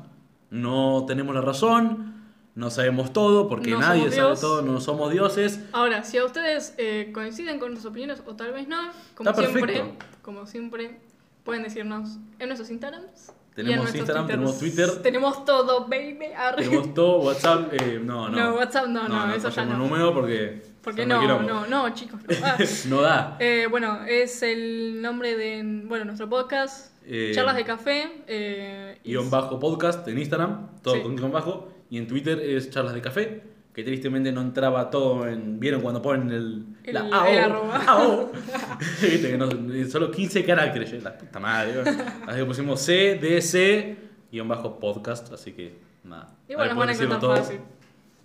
No 0.51 1.07
tenemos 1.09 1.35
la 1.35 1.41
razón, 1.41 2.23
no 2.55 2.69
sabemos 2.69 3.15
todo, 3.15 3.49
porque 3.49 3.71
No 3.71 3.81
nadie 3.81 4.11
sabe 4.11 4.15
Dios. 4.15 4.43
todo, 4.43 4.61
no 4.61 4.79
somos 4.79 5.11
dioses. 5.11 5.61
Ahora, 5.73 6.05
si 6.05 6.19
a 6.19 6.27
ustedes 6.27 6.75
eh, 6.77 7.13
coinciden 7.15 7.59
con 7.59 7.71
nuestras 7.71 7.91
opiniones 7.91 8.23
o 8.27 8.37
tal 8.37 8.53
vez 8.53 8.69
no, 8.69 8.77
como 9.15 9.31
Está 9.31 9.47
siempre, 9.47 9.85
como 10.21 10.47
siempre, 10.47 11.01
pueden 11.45 11.63
decirnos 11.63 12.19
en 12.39 12.49
nuestros 12.49 12.69
Instagrams. 12.69 13.33
Tenemos 13.55 13.95
Instagram, 13.95 14.27
Twitters. 14.27 14.29
tenemos 14.29 14.59
Twitter. 14.59 15.03
Tenemos 15.03 15.45
todo, 15.47 15.89
baby. 15.89 16.27
Arre. 16.37 16.65
Tenemos 16.65 16.93
todo, 16.93 17.21
WhatsApp, 17.21 17.73
eh, 17.73 17.99
no, 18.05 18.29
no. 18.29 18.37
No, 18.37 18.55
WhatsApp 18.57 18.89
no, 18.89 19.09
no, 19.09 19.33
eso 19.33 19.49
ya 19.49 19.65
no. 19.65 19.73
un 19.73 19.79
número 19.79 20.13
porque... 20.13 20.77
Porque 20.89 21.05
no, 21.05 21.43
no, 21.43 21.67
no, 21.67 21.91
chicos. 21.95 22.19
no. 22.27 22.37
Ah. 22.43 22.57
no 22.89 23.01
da. 23.03 23.37
Eh, 23.41 23.67
bueno, 23.71 24.05
es 24.09 24.43
el 24.43 25.03
nombre 25.03 25.37
de 25.37 25.63
bueno, 25.85 26.07
nuestro 26.07 26.29
podcast. 26.31 26.95
Eh, 27.05 27.33
Charlas 27.35 27.57
de 27.57 27.65
café. 27.65 28.23
Eh, 28.27 28.99
y- 29.05 29.11
guion 29.11 29.29
bajo 29.31 29.59
podcast 29.59 30.07
en 30.09 30.17
Instagram, 30.19 30.69
todo 30.83 30.95
Sí. 30.95 31.01
con 31.03 31.15
guion 31.17 31.31
bajo, 31.31 31.69
y 31.91 31.99
en 31.99 32.07
Twitter 32.07 32.39
es 32.41 32.71
charlas 32.71 32.95
de 32.95 33.03
café, 33.03 33.43
que 33.75 33.85
tristemente 33.85 34.33
no 34.33 34.41
entraba 34.41 34.89
todo 34.89 35.27
en. 35.29 35.61
¿Vieron 35.61 35.83
cuando 35.83 36.01
ponen 36.01 36.31
el. 36.31 36.65
El- 36.85 36.95
la 36.95 37.01
el 37.01 37.13
AO? 37.13 37.45
arroba. 37.45 37.77
AO. 37.87 38.33
No- 39.39 39.89
solo 39.91 40.11
15 40.11 40.43
caracteres, 40.45 40.91
yo, 40.91 40.99
la 41.01 41.17
puta 41.19 41.39
madre. 41.39 41.83
Así 42.27 42.39
que 42.39 42.45
pusimos 42.47 42.81
C, 42.81 43.19
D, 43.21 43.43
C, 43.43 43.97
guion 44.33 44.49
bajo 44.49 44.79
podcast, 44.79 45.31
así 45.35 45.53
que 45.53 45.79
nada. 46.05 46.35
Y 46.49 46.55
bueno, 46.55 46.71
nos 46.75 46.79
van 46.79 46.89
a 46.89 46.93
encontrar 46.93 47.37
fácil. 47.39 47.61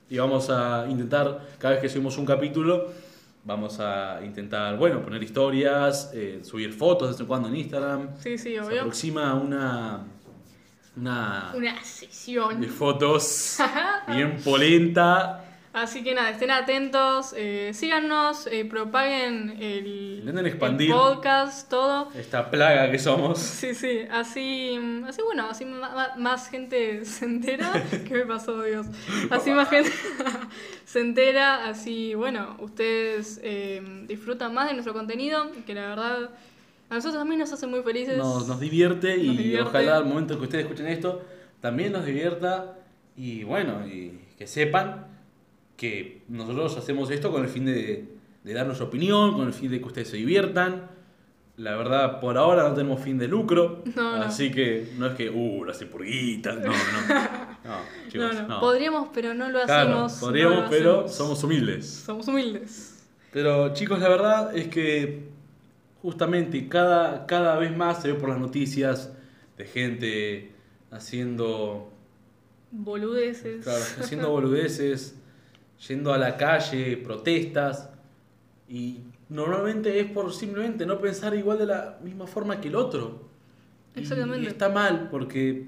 Y 0.10 0.18
vamos 0.18 0.50
a 0.50 0.86
intentar, 0.90 1.48
cada 1.58 1.74
vez 1.74 1.82
que 1.82 1.90
subimos 1.90 2.18
un 2.18 2.26
capítulo, 2.26 2.92
vamos 3.46 3.80
a 3.80 4.20
intentar, 4.24 4.78
bueno, 4.78 5.02
poner 5.02 5.22
historias, 5.24 6.12
eh, 6.14 6.42
subir 6.44 6.72
fotos 6.74 7.08
de 7.08 7.12
vez 7.14 7.22
en 7.22 7.28
cuando 7.28 7.48
en 7.48 7.56
Instagram. 7.56 8.10
Sí, 8.20 8.38
sí, 8.38 8.54
Se 8.54 8.62
obvio. 8.62 8.80
aproxima 8.82 9.34
una. 9.34 10.02
Una. 10.96 11.52
Una 11.56 11.84
sesión. 11.84 12.62
de 12.62 12.68
fotos 12.68 13.58
bien 14.08 14.38
polenta. 14.44 15.43
Así 15.74 16.04
que 16.04 16.14
nada, 16.14 16.30
estén 16.30 16.52
atentos, 16.52 17.34
eh, 17.36 17.72
síganos, 17.74 18.46
eh, 18.46 18.64
propaguen 18.64 19.58
el, 19.60 20.22
el 20.24 20.58
podcast, 20.92 21.68
todo. 21.68 22.10
Esta 22.14 22.52
plaga 22.52 22.92
que 22.92 23.00
somos. 23.00 23.40
Sí, 23.64 23.74
sí, 23.74 24.02
así, 24.12 24.80
así 25.08 25.22
bueno, 25.24 25.48
así 25.50 25.66
ma- 25.66 26.14
más, 26.18 26.48
gente 26.50 27.04
se 27.06 27.26
entera. 27.26 27.72
¿Qué 28.08 28.14
me 28.14 28.26
pasó, 28.28 28.62
Dios? 28.62 28.86
Así 29.32 29.50
más 29.50 29.68
gente 29.70 29.90
se 30.86 31.00
entera, 31.00 31.68
así, 31.68 32.14
bueno, 32.14 32.56
ustedes 32.60 33.40
eh, 33.44 33.82
disfrutan 34.08 34.54
más 34.54 34.68
de 34.68 34.74
nuestro 34.74 34.94
contenido, 34.94 35.50
que 35.66 35.74
la 35.74 35.88
verdad 35.88 36.30
a 36.90 36.96
nosotros 36.96 37.20
también 37.20 37.40
nos 37.40 37.52
hace 37.52 37.66
muy 37.66 37.82
felices. 37.82 38.18
Nos, 38.18 38.48
nos 38.48 38.60
divierte 38.60 39.18
y 39.18 39.28
Nos 39.28 39.38
divierte. 39.38 39.70
ojalá 39.70 39.98
al 39.98 40.06
momento 40.06 40.38
que 40.38 40.44
ustedes 40.44 40.66
escuchen 40.66 40.86
esto 40.88 41.24
también 41.62 41.92
nos 41.94 42.06
divierta. 42.06 42.76
Y 43.18 43.44
bueno, 43.44 43.88
y 43.88 44.20
que 44.38 44.46
sepan 44.46 45.08
que 45.78 46.22
nosotros 46.30 46.78
hacemos 46.78 47.10
esto 47.12 47.32
con 47.32 47.44
el 47.44 47.50
fin 47.50 47.66
de, 47.66 48.06
de 48.44 48.54
dar 48.54 48.66
nuestra 48.66 48.88
opinión, 48.88 49.34
con 49.34 49.48
el 49.48 49.54
fin 49.54 49.72
de 49.72 49.80
que 49.80 49.86
ustedes 49.86 50.10
se 50.10 50.18
diviertan. 50.18 50.90
La 51.56 51.76
verdad, 51.76 52.20
por 52.20 52.38
ahora 52.38 52.68
no 52.68 52.74
tenemos 52.74 53.00
fin 53.02 53.18
de 53.20 53.28
lucro. 53.28 53.84
No, 53.96 54.18
no. 54.18 54.24
así 54.24 54.50
que 54.52 54.92
no 54.98 55.06
es 55.08 55.14
que, 55.14 55.30
uh, 55.30 55.64
las 55.66 55.78
purguitas. 55.84 56.58
No, 56.58 56.68
no. 56.72 56.74
No, 57.64 57.78
chicos, 58.10 58.46
no, 58.46 58.60
podríamos, 58.60 59.08
pero 59.14 59.34
no 59.34 59.48
lo 59.48 59.62
hacemos. 59.64 60.16
podríamos, 60.16 60.64
lo 60.64 60.70
pero 60.70 60.92
hacemos. 60.96 61.16
somos 61.16 61.44
humildes. 61.46 61.90
Somos 61.90 62.28
humildes. 62.28 63.06
Pero 63.32 63.74
chicos, 63.74 64.00
la 64.00 64.10
verdad 64.10 64.58
es 64.58 64.68
que 64.68 65.30
justamente 66.02 66.68
cada, 66.68 67.26
cada 67.26 67.58
vez 67.58 67.74
más 67.76 68.02
se 68.02 68.10
ve 68.12 68.16
por 68.16 68.28
las 68.28 68.38
noticias 68.40 69.14
de 69.58 69.66
gente 69.66 70.52
haciendo, 70.92 71.90
Boludeces. 72.72 73.64
claro, 73.64 73.84
haciendo 74.02 74.30
boludeces, 74.30 75.16
yendo 75.88 76.14
a 76.14 76.18
la 76.18 76.38
calle, 76.38 76.98
protestas, 76.98 77.90
y 78.68 79.00
normalmente 79.30 80.00
es 80.00 80.10
por 80.12 80.34
simplemente 80.34 80.86
no 80.86 81.00
pensar 81.00 81.36
igual 81.36 81.58
de 81.58 81.66
la 81.66 82.00
misma 82.04 82.28
forma 82.28 82.62
que 82.62 82.70
el 82.70 82.76
otro. 82.76 83.24
Exactamente. 83.96 84.46
Y 84.46 84.48
está 84.48 84.70
mal 84.70 85.10
porque 85.10 85.68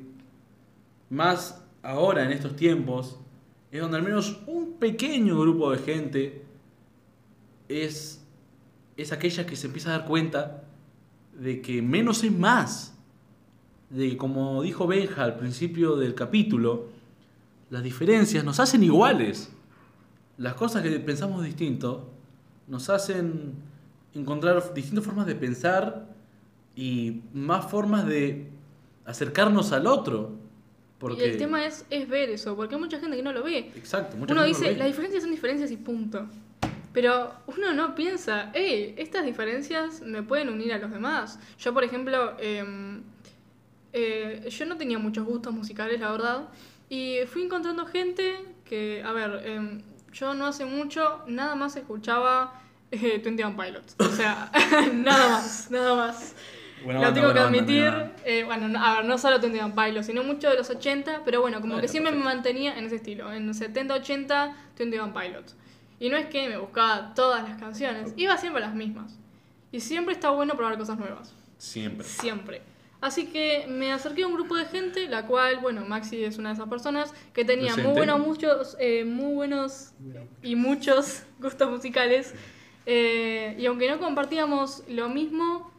más 1.09 1.63
ahora 1.83 2.23
en 2.23 2.31
estos 2.31 2.55
tiempos 2.55 3.19
es 3.71 3.81
donde 3.81 3.97
al 3.97 4.03
menos 4.03 4.41
un 4.47 4.73
pequeño 4.73 5.39
grupo 5.39 5.71
de 5.71 5.77
gente 5.79 6.43
es, 7.67 8.23
es 8.97 9.11
aquella 9.11 9.45
que 9.45 9.55
se 9.55 9.67
empieza 9.67 9.89
a 9.89 9.99
dar 9.99 10.07
cuenta 10.07 10.63
de 11.37 11.61
que 11.61 11.81
menos 11.81 12.23
es 12.23 12.31
más. 12.31 12.97
De 13.89 14.09
que 14.09 14.17
como 14.17 14.63
dijo 14.63 14.87
Benja 14.87 15.23
al 15.23 15.37
principio 15.37 15.95
del 15.95 16.15
capítulo, 16.15 16.87
las 17.69 17.83
diferencias 17.83 18.43
nos 18.43 18.59
hacen 18.59 18.83
iguales. 18.83 19.54
Las 20.37 20.53
cosas 20.55 20.83
que 20.83 20.91
pensamos 20.99 21.43
distinto 21.43 22.09
nos 22.67 22.89
hacen 22.89 23.53
encontrar 24.13 24.73
distintas 24.73 25.05
formas 25.05 25.25
de 25.25 25.35
pensar 25.35 26.07
y 26.75 27.21
más 27.33 27.69
formas 27.69 28.05
de 28.05 28.49
acercarnos 29.05 29.71
al 29.71 29.87
otro. 29.87 30.33
Porque, 30.99 31.27
Y 31.27 31.29
el 31.31 31.37
tema 31.37 31.65
es, 31.65 31.85
es 31.89 32.07
ver 32.07 32.29
eso, 32.29 32.55
porque 32.55 32.75
hay 32.75 32.81
mucha 32.81 32.99
gente 32.99 33.15
que 33.15 33.23
no 33.23 33.33
lo 33.33 33.43
ve. 33.43 33.71
Exacto, 33.75 34.17
mucha 34.17 34.33
Uno 34.33 34.33
gente 34.33 34.33
no 34.35 34.41
lo 34.41 34.47
dice, 34.47 34.69
ve. 34.71 34.77
las 34.77 34.87
diferencias 34.87 35.23
son 35.23 35.31
diferencias 35.31 35.71
y 35.71 35.77
punto. 35.77 36.27
Pero 36.93 37.33
uno 37.47 37.73
no 37.73 37.93
piensa, 37.93 38.51
hey, 38.53 38.95
estas 38.97 39.25
diferencias 39.25 40.01
me 40.01 40.23
pueden 40.23 40.49
unir 40.49 40.71
a 40.73 40.77
los 40.77 40.89
demás. 40.91 41.37
Yo, 41.59 41.73
por 41.73 41.83
ejemplo, 41.83 42.35
em, 42.39 43.01
eh, 43.91 44.47
yo 44.49 44.65
no 44.65 44.77
tenía 44.77 44.97
muchos 44.97 45.25
gustos 45.25 45.53
musicales, 45.53 45.99
la 45.99 46.11
verdad. 46.11 46.49
Y 46.89 47.17
fui 47.27 47.43
encontrando 47.43 47.85
gente 47.85 48.37
que, 48.63 49.03
a 49.03 49.11
ver, 49.11 49.41
em, 49.45 49.81
yo 50.15 50.33
no 50.33 50.47
hace 50.47 50.65
mucho 50.65 51.21
nada 51.27 51.55
más 51.55 51.75
escuchaba 51.75 52.61
eh, 52.91 53.21
21 53.23 53.55
Pilots. 53.55 53.95
O 53.99 54.05
sea, 54.05 54.49
nada 54.93 55.29
más, 55.29 55.69
nada 55.69 55.95
más. 55.95 56.35
Buena 56.83 57.01
Lo 57.01 57.13
tengo 57.13 57.33
que 57.33 57.39
admitir. 57.39 57.91
eh, 58.25 58.43
bueno, 58.45 58.67
no- 58.67 58.83
a 58.83 58.95
ver, 58.97 59.05
no 59.05 59.17
solo 59.17 59.39
21 59.39 59.73
Pilots, 59.75 60.05
sino 60.05 60.23
mucho 60.23 60.49
de 60.49 60.55
los 60.55 60.69
80, 60.69 61.21
pero 61.25 61.41
bueno, 61.41 61.57
como 61.59 61.73
Bueno, 61.73 61.81
que 61.81 61.87
siempre 61.87 62.11
me 62.13 62.23
mantenía 62.23 62.77
en 62.77 62.85
ese 62.85 62.95
estilo. 62.97 63.31
En 63.33 63.47
los 63.47 63.57
70, 63.57 63.93
80, 63.95 64.55
21 64.77 65.13
Pilots. 65.13 65.55
Y 65.99 66.09
no 66.09 66.17
es 66.17 66.27
que 66.27 66.47
me 66.47 66.57
buscaba 66.57 67.13
todas 67.13 67.47
las 67.47 67.59
canciones, 67.59 68.13
iba 68.17 68.37
siempre 68.37 68.63
a 68.63 68.67
las 68.67 68.75
mismas. 68.75 69.17
Y 69.71 69.79
siempre 69.79 70.13
está 70.13 70.29
bueno 70.29 70.55
probar 70.55 70.77
cosas 70.77 70.97
nuevas. 70.97 71.33
Siempre. 71.57 72.05
Siempre. 72.05 72.61
Así 73.05 73.27
que 73.27 73.67
me 73.69 73.91
acerqué 73.91 74.23
a 74.23 74.27
un 74.27 74.33
grupo 74.33 74.55
de 74.55 74.65
gente, 74.65 75.07
la 75.07 75.27
cual, 75.27 75.59
bueno, 75.59 75.85
Maxi 75.85 76.23
es 76.23 76.39
una 76.39 76.49
de 76.49 76.55
esas 76.55 76.67
personas 76.67 77.13
que 77.33 77.45
tenía 77.45 77.75
muy 77.77 77.93
buenos, 77.93 78.19
muchos, 78.19 78.75
eh, 78.79 79.05
muy 79.05 79.35
buenos 79.35 79.91
y 80.41 80.55
muchos 80.55 81.21
gustos 81.39 81.69
musicales. 81.69 82.33
Eh, 82.87 83.55
y 83.59 83.65
aunque 83.67 83.87
no 83.87 83.99
compartíamos 83.99 84.81
lo 84.87 85.07
mismo, 85.09 85.71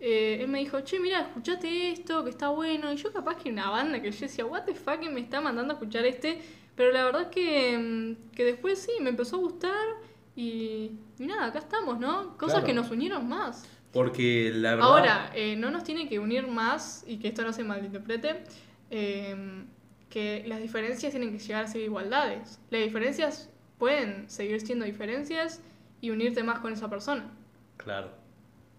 eh, 0.00 0.38
él 0.40 0.48
me 0.48 0.58
dijo, 0.58 0.80
che, 0.80 0.98
mira, 0.98 1.20
escuchate 1.20 1.92
esto, 1.92 2.24
que 2.24 2.30
está 2.30 2.48
bueno. 2.48 2.92
Y 2.92 2.96
yo 2.96 3.12
capaz 3.12 3.36
que 3.36 3.50
una 3.50 3.70
banda 3.70 4.02
que 4.02 4.10
yo 4.10 4.20
decía, 4.20 4.44
what 4.44 4.64
the 4.64 4.74
fuck, 4.74 4.98
que 4.98 5.08
me 5.08 5.20
está 5.20 5.40
mandando 5.40 5.74
a 5.74 5.76
escuchar 5.76 6.04
este. 6.04 6.42
Pero 6.74 6.90
la 6.90 7.04
verdad 7.04 7.22
es 7.22 7.28
que, 7.28 7.78
mm, 7.78 8.34
que 8.34 8.44
después 8.44 8.80
sí, 8.80 8.90
me 9.00 9.10
empezó 9.10 9.36
a 9.36 9.38
gustar. 9.38 9.86
Y, 10.34 10.98
y 11.16 11.26
nada, 11.26 11.46
acá 11.46 11.60
estamos, 11.60 12.00
¿no? 12.00 12.36
Cosas 12.38 12.54
Claro. 12.54 12.66
que 12.66 12.74
nos 12.74 12.90
unieron 12.90 13.28
más. 13.28 13.68
Porque 13.92 14.50
la 14.54 14.76
verdad. 14.76 14.88
Ahora, 14.88 15.30
eh, 15.34 15.56
no 15.56 15.70
nos 15.70 15.84
tiene 15.84 16.08
que 16.08 16.18
unir 16.18 16.46
más, 16.46 17.04
y 17.06 17.18
que 17.18 17.28
esto 17.28 17.42
no 17.42 17.52
se 17.52 17.62
malinterprete, 17.64 18.44
eh, 18.90 19.64
que 20.08 20.44
las 20.46 20.60
diferencias 20.60 21.10
tienen 21.12 21.32
que 21.32 21.38
llegar 21.38 21.64
a 21.64 21.68
ser 21.68 21.82
igualdades. 21.82 22.60
Las 22.70 22.82
diferencias 22.82 23.50
pueden 23.78 24.28
seguir 24.30 24.60
siendo 24.60 24.84
diferencias 24.84 25.60
y 26.00 26.10
unirte 26.10 26.42
más 26.42 26.60
con 26.60 26.72
esa 26.72 26.88
persona. 26.90 27.30
Claro. 27.76 28.10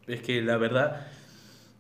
Es 0.08 0.22
que 0.22 0.42
la 0.42 0.58
verdad. 0.58 1.08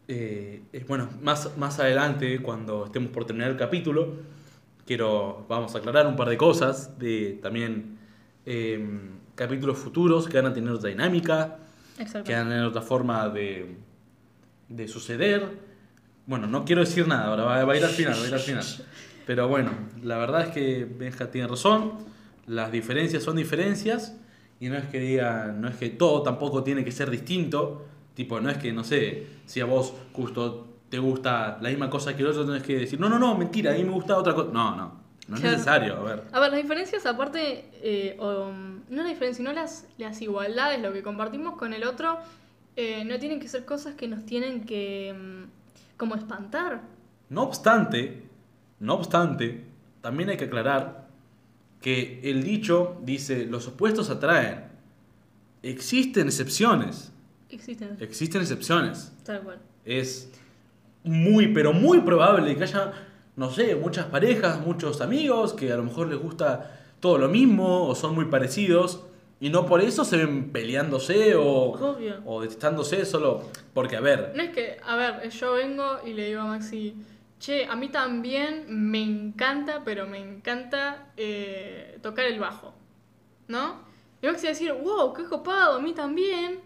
eh, 0.07 0.63
es 0.73 0.85
bueno, 0.87 1.09
más, 1.21 1.57
más 1.57 1.79
adelante, 1.79 2.41
cuando 2.41 2.85
estemos 2.85 3.09
por 3.11 3.25
terminar 3.25 3.51
el 3.51 3.57
capítulo, 3.57 4.17
quiero. 4.85 5.45
Vamos 5.49 5.75
a 5.75 5.79
aclarar 5.79 6.07
un 6.07 6.15
par 6.15 6.29
de 6.29 6.37
cosas. 6.37 6.97
De 6.99 7.39
también. 7.41 7.97
eh, 8.45 8.85
capítulos 9.35 9.77
futuros 9.79 10.27
que 10.27 10.37
van 10.37 10.47
a 10.51 10.53
tener 10.53 10.77
dinámica. 10.79 11.59
Que 12.23 12.35
a 12.35 12.43
tener 12.43 12.63
otra 12.63 12.81
forma 12.81 13.29
de, 13.29 13.77
de 14.69 14.87
suceder. 14.87 15.73
Bueno, 16.25 16.47
no 16.47 16.65
quiero 16.65 16.81
decir 16.81 17.07
nada, 17.07 17.27
ahora 17.27 17.43
va, 17.43 17.65
va 17.65 17.73
a 17.73 17.77
ir 17.77 17.83
al 17.83 17.91
final, 17.91 18.13
va 18.13 18.23
a 18.23 18.27
ir 18.27 18.33
al 18.33 18.39
final. 18.39 18.65
Pero 19.25 19.47
bueno, 19.47 19.71
la 20.01 20.17
verdad 20.17 20.47
es 20.47 20.47
que 20.49 20.85
Benja 20.85 21.31
tiene 21.31 21.47
razón, 21.47 21.93
las 22.45 22.71
diferencias 22.71 23.23
son 23.23 23.37
diferencias 23.37 24.15
y 24.59 24.69
no 24.69 24.77
es 24.77 24.85
que 24.85 24.99
diga, 24.99 25.53
no 25.57 25.67
es 25.67 25.75
que 25.75 25.89
todo 25.89 26.23
tampoco 26.23 26.63
tiene 26.63 26.83
que 26.83 26.91
ser 26.91 27.09
distinto, 27.09 27.85
tipo, 28.15 28.39
no 28.41 28.49
es 28.49 28.57
que, 28.57 28.73
no 28.73 28.83
sé, 28.83 29.27
si 29.45 29.61
a 29.61 29.65
vos 29.65 29.93
justo 30.13 30.67
te 30.89 30.99
gusta 30.99 31.57
la 31.61 31.69
misma 31.69 31.89
cosa 31.89 32.15
que 32.15 32.21
el 32.21 32.27
otro, 32.29 32.45
tenés 32.45 32.63
que 32.63 32.79
decir, 32.79 32.99
no, 32.99 33.09
no, 33.09 33.17
no, 33.17 33.37
mentira, 33.37 33.71
a 33.71 33.75
mí 33.75 33.83
me 33.83 33.91
gusta 33.91 34.17
otra 34.17 34.33
cosa. 34.33 34.51
No, 34.53 34.75
no, 34.75 35.02
no 35.27 35.37
es 35.37 35.43
necesario, 35.43 35.95
a 35.95 36.03
ver. 36.03 36.23
A 36.31 36.39
ver, 36.39 36.51
las 36.51 36.61
diferencias 36.61 37.05
aparte, 37.05 37.69
eh, 37.81 38.17
o, 38.19 38.51
no 38.51 39.03
las 39.03 39.07
diferencias, 39.07 39.37
sino 39.37 39.53
las, 39.53 39.87
las 39.97 40.21
igualdades, 40.21 40.81
lo 40.81 40.91
que 40.91 41.01
compartimos 41.01 41.55
con 41.55 41.73
el 41.73 41.83
otro, 41.85 42.19
eh, 42.75 43.05
no 43.05 43.17
tienen 43.19 43.39
que 43.39 43.47
ser 43.47 43.65
cosas 43.65 43.95
que 43.95 44.07
nos 44.07 44.25
tienen 44.25 44.65
que 44.65 45.13
mm, 45.13 45.97
como 45.97 46.15
espantar. 46.15 46.81
No 47.29 47.43
obstante, 47.43 48.23
no 48.79 48.95
obstante, 48.95 49.63
también 50.01 50.29
hay 50.29 50.37
que 50.37 50.45
aclarar 50.45 51.07
que 51.81 52.19
el 52.23 52.43
dicho 52.43 52.99
dice, 53.03 53.45
los 53.45 53.67
opuestos 53.67 54.09
atraen. 54.09 54.65
Existen 55.61 56.27
excepciones, 56.27 57.11
Existen. 57.49 57.97
existen 57.99 58.41
excepciones. 58.41 59.13
Tal 59.23 59.41
cual. 59.41 59.59
Es 59.85 60.29
muy, 61.03 61.49
pero 61.53 61.73
muy 61.73 62.01
probable 62.01 62.55
que 62.55 62.63
haya, 62.63 62.93
no 63.35 63.49
sé, 63.51 63.75
muchas 63.75 64.05
parejas, 64.05 64.59
muchos 64.65 65.01
amigos 65.01 65.53
que 65.53 65.71
a 65.71 65.77
lo 65.77 65.83
mejor 65.83 66.07
les 66.07 66.19
gusta 66.19 66.79
todo 66.99 67.17
lo 67.17 67.27
mismo 67.29 67.87
o 67.87 67.95
son 67.95 68.13
muy 68.15 68.25
parecidos 68.25 69.03
Y 69.39 69.49
no 69.49 69.65
por 69.65 69.81
eso 69.81 70.05
se 70.05 70.17
ven 70.17 70.51
peleándose 70.51 71.35
o, 71.35 71.71
Obvio. 71.73 72.21
o 72.25 72.41
detestándose 72.41 73.05
solo 73.05 73.43
porque, 73.73 73.97
a 73.97 74.01
ver, 74.01 74.31
No 74.35 74.43
es 74.43 74.51
que, 74.51 74.77
a 74.85 74.95
ver, 74.95 75.29
yo 75.29 75.53
vengo 75.53 75.99
y 76.05 76.13
le 76.13 76.27
digo 76.27 76.41
a 76.41 76.45
Maxi, 76.45 76.95
che, 77.39 77.65
a 77.65 77.75
mí 77.75 77.89
también 77.89 78.65
me 78.69 79.01
encanta, 79.03 79.81
pero 79.83 80.07
me 80.07 80.19
encanta 80.19 81.11
eh, 81.17 81.97
tocar 82.01 82.25
el 82.25 82.39
bajo, 82.39 82.73
¿no? 83.49 83.81
Y 84.21 84.27
Maxi 84.27 84.43
va 84.45 84.49
a 84.51 84.53
decir, 84.53 84.71
wow, 84.71 85.13
qué 85.13 85.25
copado, 85.25 85.77
a 85.77 85.81
mí 85.81 85.91
también. 85.93 86.61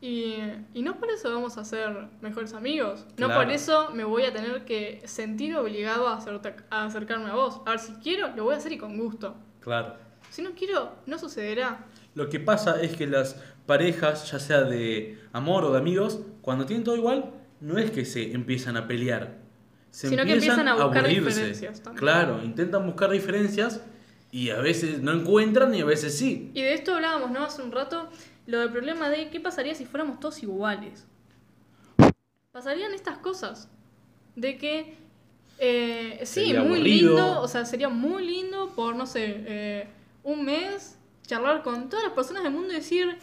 Y, 0.00 0.36
y 0.74 0.82
no 0.82 0.96
por 1.00 1.10
eso 1.10 1.32
vamos 1.32 1.58
a 1.58 1.64
ser 1.64 2.06
mejores 2.20 2.54
amigos. 2.54 3.04
No 3.16 3.26
Claro. 3.26 3.42
por 3.42 3.52
eso 3.52 3.90
me 3.92 4.04
voy 4.04 4.22
a 4.24 4.32
tener 4.32 4.64
que 4.64 5.02
sentir 5.06 5.56
obligado 5.56 6.06
a, 6.08 6.16
hacerte- 6.20 6.54
a 6.70 6.84
acercarme 6.84 7.30
a 7.30 7.34
vos. 7.34 7.60
A 7.66 7.70
ver, 7.70 7.80
si 7.80 7.92
quiero, 7.94 8.28
lo 8.36 8.44
voy 8.44 8.54
a 8.54 8.58
hacer 8.58 8.72
y 8.72 8.78
con 8.78 8.96
gusto. 8.96 9.36
claro. 9.60 9.94
Si 10.30 10.42
no 10.42 10.50
quiero, 10.52 10.92
no 11.06 11.18
sucederá. 11.18 11.86
Lo 12.14 12.28
que 12.28 12.38
pasa 12.38 12.82
es 12.82 12.94
que 12.94 13.06
las 13.06 13.40
parejas, 13.64 14.30
ya 14.30 14.38
sea 14.38 14.60
de 14.60 15.18
amor 15.32 15.64
o 15.64 15.72
de 15.72 15.78
amigos, 15.78 16.20
cuando 16.42 16.66
tienen 16.66 16.84
todo 16.84 16.96
igual, 16.96 17.30
no 17.60 17.78
es 17.78 17.90
que 17.90 18.04
se 18.04 18.32
empiezan 18.32 18.76
a 18.76 18.86
pelear. 18.86 19.38
Se 19.90 20.10
Sino 20.10 20.24
que 20.26 20.34
empiezan 20.34 20.68
a 20.68 20.74
buscar 20.74 21.08
diferencias 21.08 21.82
también. 21.82 21.98
Claro, 21.98 22.42
intentan 22.44 22.84
buscar 22.84 23.10
diferencias 23.10 23.80
y 24.30 24.50
a 24.50 24.58
veces 24.58 25.00
no 25.00 25.12
encuentran 25.12 25.74
y 25.74 25.80
a 25.80 25.86
veces 25.86 26.16
sí. 26.18 26.50
Y 26.52 26.60
de 26.60 26.74
esto 26.74 26.94
hablábamos, 26.94 27.30
¿no? 27.30 27.42
Hace 27.44 27.62
un 27.62 27.72
rato, 27.72 28.10
lo 28.48 28.60
del 28.60 28.70
problema 28.70 29.10
de 29.10 29.28
qué 29.28 29.40
pasaría 29.40 29.74
si 29.74 29.84
fuéramos 29.84 30.18
todos 30.20 30.42
iguales. 30.42 31.06
Pasarían 32.52 32.94
estas 32.94 33.18
cosas. 33.18 33.68
De 34.36 34.56
que, 34.56 34.94
eh, 35.58 36.20
sí, 36.24 36.46
muy 36.54 36.56
aburrido. 36.56 37.10
lindo, 37.14 37.40
o 37.42 37.48
sea, 37.48 37.64
sería 37.64 37.88
muy 37.88 38.24
lindo 38.26 38.70
por, 38.74 38.94
no 38.96 39.04
sé, 39.06 39.42
eh, 39.46 39.86
un 40.22 40.44
mes 40.44 40.96
charlar 41.26 41.62
con 41.62 41.88
todas 41.90 42.04
las 42.06 42.14
personas 42.14 42.42
del 42.42 42.52
mundo 42.52 42.72
y 42.72 42.76
decir, 42.76 43.18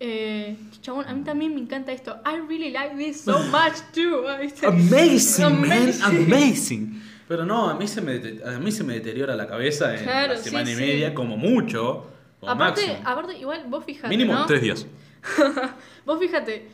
eh, 0.00 0.56
chabón, 0.80 1.06
a 1.06 1.14
mí 1.14 1.22
también 1.22 1.54
me 1.54 1.60
encanta 1.60 1.92
esto. 1.92 2.20
I 2.26 2.40
really 2.48 2.70
like 2.70 2.96
this 2.96 3.20
so 3.20 3.38
much 3.52 3.76
too. 3.94 4.24
¿viste? 4.40 4.66
Amazing, 4.66 5.60
man, 5.60 5.92
Amazing. 6.02 6.24
amazing. 6.34 7.02
Pero 7.28 7.44
no, 7.46 7.68
a 7.70 7.74
mí 7.74 7.86
se 7.86 8.00
me, 8.00 8.20
a 8.44 8.58
mí 8.58 8.72
se 8.72 8.82
me 8.82 8.94
deteriora 8.94 9.36
la 9.36 9.46
cabeza 9.46 9.94
en 9.96 10.02
Claro, 10.02 10.32
la 10.32 10.38
sí, 10.38 10.48
semana 10.48 10.70
y 10.70 10.74
sí. 10.74 10.80
media, 10.80 11.14
como 11.14 11.36
mucho, 11.36 12.06
Aparte, 12.42 12.86
máximo. 12.86 13.08
aparte, 13.08 13.38
igual 13.38 13.64
vos 13.68 13.84
fijate, 13.84 14.08
Mínimo 14.08 14.34
¿no? 14.34 14.46
tres 14.46 14.62
días. 14.62 14.86
Vos 16.06 16.18
fíjate, 16.18 16.68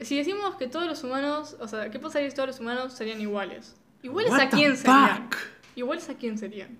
si 0.00 0.16
decimos 0.16 0.54
que 0.56 0.66
todos 0.66 0.86
los 0.86 1.04
humanos, 1.04 1.56
o 1.60 1.68
sea, 1.68 1.90
¿qué 1.90 1.98
pasaría 1.98 2.30
si 2.30 2.34
todos 2.36 2.48
los 2.48 2.60
humanos 2.60 2.94
serían 2.94 3.20
iguales? 3.20 3.76
¿Iguales 4.02 4.30
What 4.30 4.40
a 4.40 4.48
the 4.48 4.56
quién 4.56 4.76
serían? 4.76 5.22
fuck? 5.30 5.36
¿Iguales 5.76 6.08
a 6.08 6.14
quién 6.14 6.38
serían? 6.38 6.78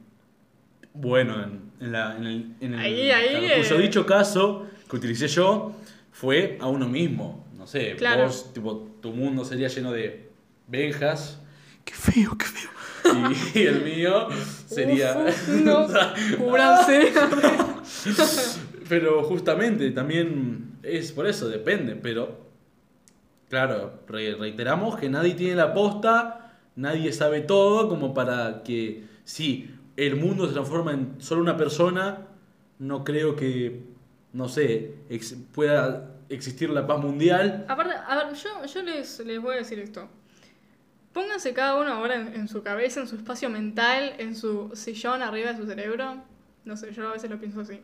Bueno, 0.94 1.42
en, 1.44 1.70
en 1.80 1.92
la, 1.92 2.16
en 2.16 2.26
el, 2.26 2.54
en 2.61 2.75
el- 2.75 2.80
Ahí, 2.80 3.11
ahí, 3.11 3.59
cuyo 3.62 3.78
eh. 3.78 3.82
dicho 3.82 4.06
caso 4.06 4.66
que 4.88 4.97
utilicé 4.97 5.28
yo 5.28 5.73
fue 6.11 6.56
a 6.61 6.66
uno 6.66 6.88
mismo. 6.88 7.47
No 7.56 7.66
sé, 7.66 7.94
Claro. 7.97 8.25
vos, 8.25 8.52
tipo, 8.54 8.88
tu 9.02 9.12
mundo 9.12 9.44
sería 9.44 9.68
lleno 9.68 9.92
de 9.92 10.30
benjas. 10.66 11.38
Qué 11.85 11.92
feo, 11.94 12.37
qué 12.38 12.47
feo. 12.47 12.70
Y, 13.54 13.59
y 13.61 13.62
el 13.66 13.85
mío 13.85 14.28
sería. 14.66 15.26
Uf, 15.28 15.49
no, 15.64 15.87
cúbranse. 16.38 17.12
pero 18.88 19.23
justamente 19.25 19.90
también 19.90 20.78
es 20.83 21.12
por 21.12 21.26
eso, 21.26 21.49
depende. 21.49 21.97
Pero, 21.97 22.38
claro, 23.49 24.00
re- 24.09 24.35
reiteramos 24.35 24.97
que 24.97 25.09
nadie 25.09 25.35
tiene 25.35 25.54
la 25.57 25.73
posta, 25.75 26.52
nadie 26.76 27.12
sabe 27.12 27.40
todo, 27.40 27.88
como 27.88 28.14
para 28.14 28.62
que 28.62 29.04
si 29.25 29.71
el 29.97 30.16
mundo 30.16 30.47
se 30.47 30.52
transforma 30.52 30.92
en 30.92 31.14
solo 31.21 31.42
una 31.42 31.57
persona, 31.57 32.26
no 32.78 33.04
creo 33.04 33.37
que, 33.37 33.83
no 34.33 34.49
sé, 34.49 34.95
ex- 35.09 35.37
pueda 35.52 36.11
existir 36.28 36.71
la 36.71 36.87
paz 36.87 37.00
mundial. 37.00 37.64
Aparte, 37.69 37.95
a 37.95 38.25
ver, 38.25 38.35
yo, 38.35 38.64
yo 38.66 38.83
les, 38.83 39.19
les 39.21 39.40
voy 39.40 39.54
a 39.54 39.59
decir 39.59 39.78
esto. 39.80 40.09
Pónganse 41.12 41.52
cada 41.52 41.76
uno 41.81 41.93
ahora 41.93 42.14
en, 42.14 42.35
en 42.35 42.49
su 42.49 42.62
cabeza, 42.62 43.00
en 43.00 43.09
su 43.09 43.17
espacio 43.17 43.50
mental, 43.50 44.14
en 44.19 44.37
su 44.37 44.71
sillón 44.75 45.23
arriba 45.23 45.52
de 45.52 45.59
su 45.59 45.67
cerebro. 45.67 46.23
No 46.64 46.76
sé, 46.76 46.93
yo 46.93 47.09
a 47.09 47.12
veces 47.12 47.31
lo 47.31 47.38
pienso 47.38 47.61
así. 47.61 47.81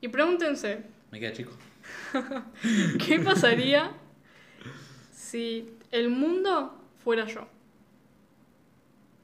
Y 0.00 0.08
pregúntense, 0.08 0.82
Me 1.10 1.20
queda 1.20 1.32
chico. 1.32 1.52
¿Qué 3.06 3.18
pasaría 3.20 3.92
si 5.12 5.70
el 5.90 6.08
mundo 6.08 6.78
fuera 7.02 7.26
yo? 7.26 7.46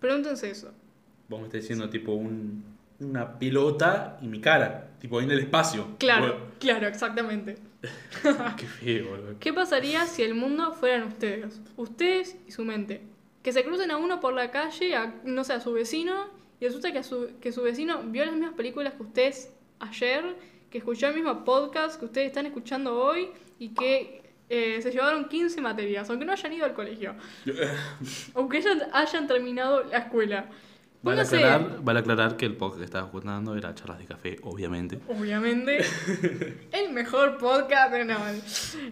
Pregúntense 0.00 0.50
eso. 0.50 0.72
Vos 1.28 1.40
me 1.40 1.46
estás 1.46 1.62
diciendo 1.62 1.90
tipo 1.90 2.12
un, 2.12 2.64
una 3.00 3.38
pelota 3.38 4.18
y 4.22 4.28
mi 4.28 4.40
cara, 4.40 4.90
tipo 5.00 5.18
ahí 5.18 5.24
en 5.24 5.32
el 5.32 5.40
espacio. 5.40 5.96
Claro, 5.98 6.52
claro, 6.58 6.86
exactamente. 6.86 7.58
Qué 8.56 8.66
feo, 8.66 9.10
boludo. 9.10 9.36
¿Qué 9.38 9.52
pasaría 9.52 10.06
si 10.06 10.22
el 10.22 10.34
mundo 10.34 10.72
fueran 10.72 11.04
ustedes? 11.04 11.60
Ustedes 11.76 12.36
y 12.46 12.52
su 12.52 12.64
mente. 12.64 13.02
Que 13.42 13.52
se 13.52 13.64
crucen 13.64 13.90
a 13.90 13.96
uno 13.96 14.20
por 14.20 14.34
la 14.34 14.50
calle, 14.50 14.96
a, 14.96 15.14
no 15.24 15.44
sé, 15.44 15.52
a 15.54 15.60
su 15.60 15.72
vecino, 15.72 16.26
y 16.60 16.66
resulta 16.66 16.92
que, 16.92 16.98
a 16.98 17.02
su, 17.02 17.38
que 17.40 17.52
su 17.52 17.62
vecino 17.62 18.02
vio 18.04 18.24
las 18.24 18.34
mismas 18.34 18.54
películas 18.54 18.94
que 18.94 19.02
ustedes 19.02 19.52
ayer, 19.78 20.36
que 20.70 20.78
escuchó 20.78 21.06
el 21.08 21.14
mismo 21.14 21.44
podcast 21.44 21.98
que 21.98 22.06
ustedes 22.06 22.26
están 22.28 22.46
escuchando 22.46 22.98
hoy, 22.98 23.30
y 23.58 23.70
que 23.70 24.22
eh, 24.48 24.80
se 24.82 24.90
llevaron 24.90 25.28
15 25.28 25.60
materias, 25.60 26.08
aunque 26.10 26.24
no 26.24 26.32
hayan 26.32 26.52
ido 26.52 26.64
al 26.64 26.74
colegio. 26.74 27.14
aunque 28.34 28.58
hayan, 28.58 28.82
hayan 28.92 29.26
terminado 29.26 29.84
la 29.84 29.98
escuela. 29.98 30.48
Vale 31.00 31.20
aclarar, 31.22 31.78
vale 31.82 32.00
aclarar 32.00 32.36
que 32.36 32.44
el 32.44 32.56
podcast 32.56 32.80
que 32.80 32.84
estaba 32.84 33.04
escuchando 33.06 33.54
era 33.56 33.72
charlas 33.72 33.98
de 34.00 34.04
café, 34.04 34.36
obviamente. 34.42 34.98
obviamente, 35.08 35.78
el 36.72 36.92
mejor 36.92 37.38
podcast. 37.38 37.92
No, 37.94 38.04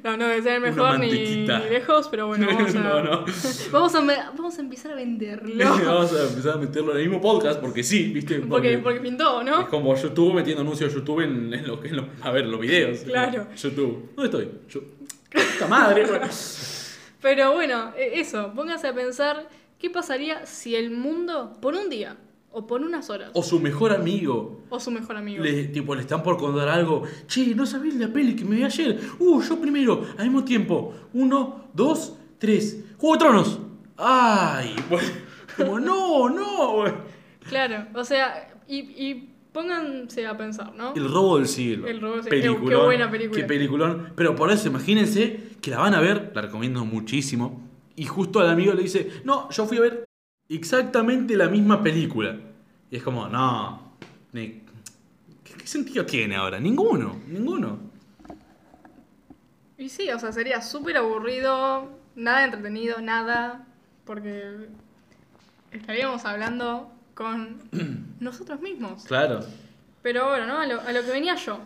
no, 0.04 0.16
no 0.16 0.28
debe 0.28 0.40
ser 0.42 0.52
el 0.54 0.60
mejor 0.60 1.00
ni, 1.00 1.10
ni 1.10 1.46
lejos, 1.46 2.06
pero 2.08 2.28
bueno, 2.28 2.46
vamos 2.52 2.74
a, 2.76 2.78
no, 2.78 3.02
no. 3.02 3.24
Vamos, 3.72 3.94
a, 3.96 4.00
me- 4.02 4.16
vamos 4.36 4.56
a 4.56 4.60
empezar 4.60 4.92
a 4.92 4.94
venderlo. 4.94 5.64
Vamos 5.84 6.12
a 6.12 6.22
empezar 6.28 6.52
a 6.54 6.56
meterlo 6.58 6.92
en 6.92 6.98
el 6.98 7.08
mismo 7.08 7.20
podcast 7.20 7.60
porque 7.60 7.82
sí, 7.82 8.12
¿viste? 8.12 8.38
Porque, 8.38 8.78
porque 8.78 9.00
pintó, 9.00 9.40
Es 9.40 9.46
¿no? 9.46 9.68
como 9.68 9.94
YouTube 9.96 10.32
metiendo 10.32 10.62
anuncios 10.62 10.94
de 10.94 11.00
YouTube 11.00 11.20
en, 11.22 11.52
en 11.52 11.66
lo 11.66 11.84
en 11.84 11.96
lo- 11.96 12.08
a 12.22 12.30
ver 12.30 12.46
los 12.46 12.60
videos. 12.60 13.00
Claro. 13.00 13.48
YouTube. 13.56 14.10
¿Dónde 14.14 14.24
estoy? 14.38 14.58
Yo, 14.68 14.80
¡Puta 15.32 15.66
madre! 15.68 16.06
Pero 17.20 17.52
bueno, 17.54 17.92
e- 17.96 18.20
eso, 18.20 18.52
pónganse 18.54 18.86
a 18.86 18.94
pensar 18.94 19.48
qué 19.86 19.90
pasaría 19.90 20.44
si 20.46 20.74
el 20.74 20.90
mundo, 20.90 21.56
por 21.62 21.74
un 21.74 21.88
día, 21.88 22.16
o 22.50 22.66
por 22.66 22.82
unas 22.82 23.08
horas, 23.08 23.30
O 23.34 23.42
su 23.44 23.60
mejor 23.60 23.92
amigo. 23.92 24.62
o 24.68 24.80
su 24.80 24.90
mejor 24.90 25.16
amigo, 25.16 25.44
Le, 25.44 25.66
tipo, 25.66 25.94
le 25.94 26.00
están 26.00 26.24
por 26.24 26.36
contar 26.38 26.68
algo. 26.68 27.04
Che, 27.28 27.54
¿no 27.54 27.66
sabés 27.66 27.94
la 27.94 28.08
peli 28.08 28.34
que 28.34 28.44
me 28.44 28.56
vi 28.56 28.64
ayer? 28.64 28.98
Uh, 29.20 29.40
yo 29.42 29.60
primero, 29.60 30.04
al 30.18 30.24
mismo 30.24 30.44
tiempo. 30.44 30.92
Uno, 31.12 31.66
dos, 31.72 32.14
tres. 32.38 32.84
¡Juego 32.98 33.14
de 33.14 33.18
Tronos! 33.20 33.60
¡Ay! 33.96 34.74
Bueno, 34.88 35.06
como, 35.56 35.80
no, 35.80 36.28
no. 36.28 36.84
Claro, 37.48 37.86
o 37.94 38.04
sea, 38.04 38.54
y, 38.68 38.78
y 38.80 39.30
pónganse 39.52 40.26
a 40.26 40.36
pensar, 40.36 40.74
¿no? 40.74 40.94
El 40.94 41.10
robo 41.10 41.38
del 41.38 41.46
siglo. 41.46 41.86
El 41.86 42.00
robo 42.00 42.16
del 42.16 42.24
siglo. 42.24 42.66
Qué 42.66 42.76
buena 42.76 43.10
película. 43.10 43.40
Qué 43.40 43.46
peliculón. 43.46 44.12
Pero 44.16 44.34
por 44.36 44.50
eso, 44.50 44.68
imagínense 44.68 45.40
que 45.62 45.70
la 45.70 45.78
van 45.78 45.94
a 45.94 46.00
ver, 46.00 46.32
la 46.34 46.42
recomiendo 46.42 46.84
muchísimo. 46.84 47.65
Y 47.96 48.04
justo 48.04 48.40
al 48.40 48.50
amigo 48.50 48.74
le 48.74 48.82
dice, 48.82 49.22
no, 49.24 49.50
yo 49.50 49.66
fui 49.66 49.78
a 49.78 49.80
ver 49.80 50.04
exactamente 50.48 51.36
la 51.36 51.48
misma 51.48 51.82
película. 51.82 52.36
Y 52.90 52.96
es 52.96 53.02
como, 53.02 53.26
no. 53.28 53.94
¿Qué, 54.32 54.62
qué 55.42 55.66
sentido 55.66 56.04
tiene 56.04 56.36
ahora? 56.36 56.60
Ninguno, 56.60 57.20
ninguno. 57.26 57.78
Y 59.78 59.88
sí, 59.88 60.10
o 60.10 60.18
sea, 60.18 60.32
sería 60.32 60.62
súper 60.62 60.96
aburrido, 60.96 61.90
nada 62.14 62.44
entretenido, 62.44 63.00
nada, 63.00 63.66
porque 64.04 64.68
estaríamos 65.70 66.24
hablando 66.24 66.90
con 67.14 67.58
nosotros 68.20 68.60
mismos. 68.60 69.04
Claro. 69.04 69.40
Pero 70.02 70.28
bueno, 70.28 70.46
¿no? 70.46 70.60
A 70.60 70.66
lo, 70.66 70.80
a 70.80 70.92
lo 70.92 71.02
que 71.02 71.10
venía 71.10 71.34
yo. 71.34 71.58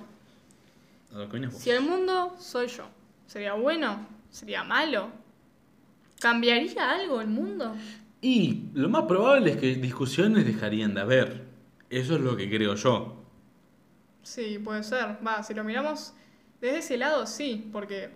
A 1.12 1.18
lo 1.18 1.26
que 1.26 1.32
vienes 1.32 1.52
vos. 1.52 1.62
Si 1.62 1.70
el 1.70 1.82
mundo 1.82 2.36
soy 2.38 2.68
yo, 2.68 2.84
¿sería 3.26 3.54
bueno? 3.54 4.06
¿Sería 4.30 4.64
malo? 4.64 5.10
¿Cambiaría 6.20 6.90
algo 6.90 7.20
el 7.20 7.28
mundo? 7.28 7.74
Y 8.22 8.64
lo 8.74 8.88
más 8.88 9.04
probable 9.04 9.52
es 9.52 9.56
que 9.56 9.74
discusiones 9.76 10.44
dejarían 10.46 10.94
de 10.94 11.00
haber. 11.00 11.44
Eso 11.88 12.14
es 12.16 12.20
lo 12.20 12.36
que 12.36 12.48
creo 12.48 12.74
yo. 12.74 13.16
Sí, 14.22 14.60
puede 14.62 14.82
ser. 14.82 15.16
Va, 15.26 15.42
si 15.42 15.54
lo 15.54 15.64
miramos 15.64 16.12
desde 16.60 16.78
ese 16.78 16.96
lado, 16.98 17.26
sí, 17.26 17.68
porque 17.72 18.10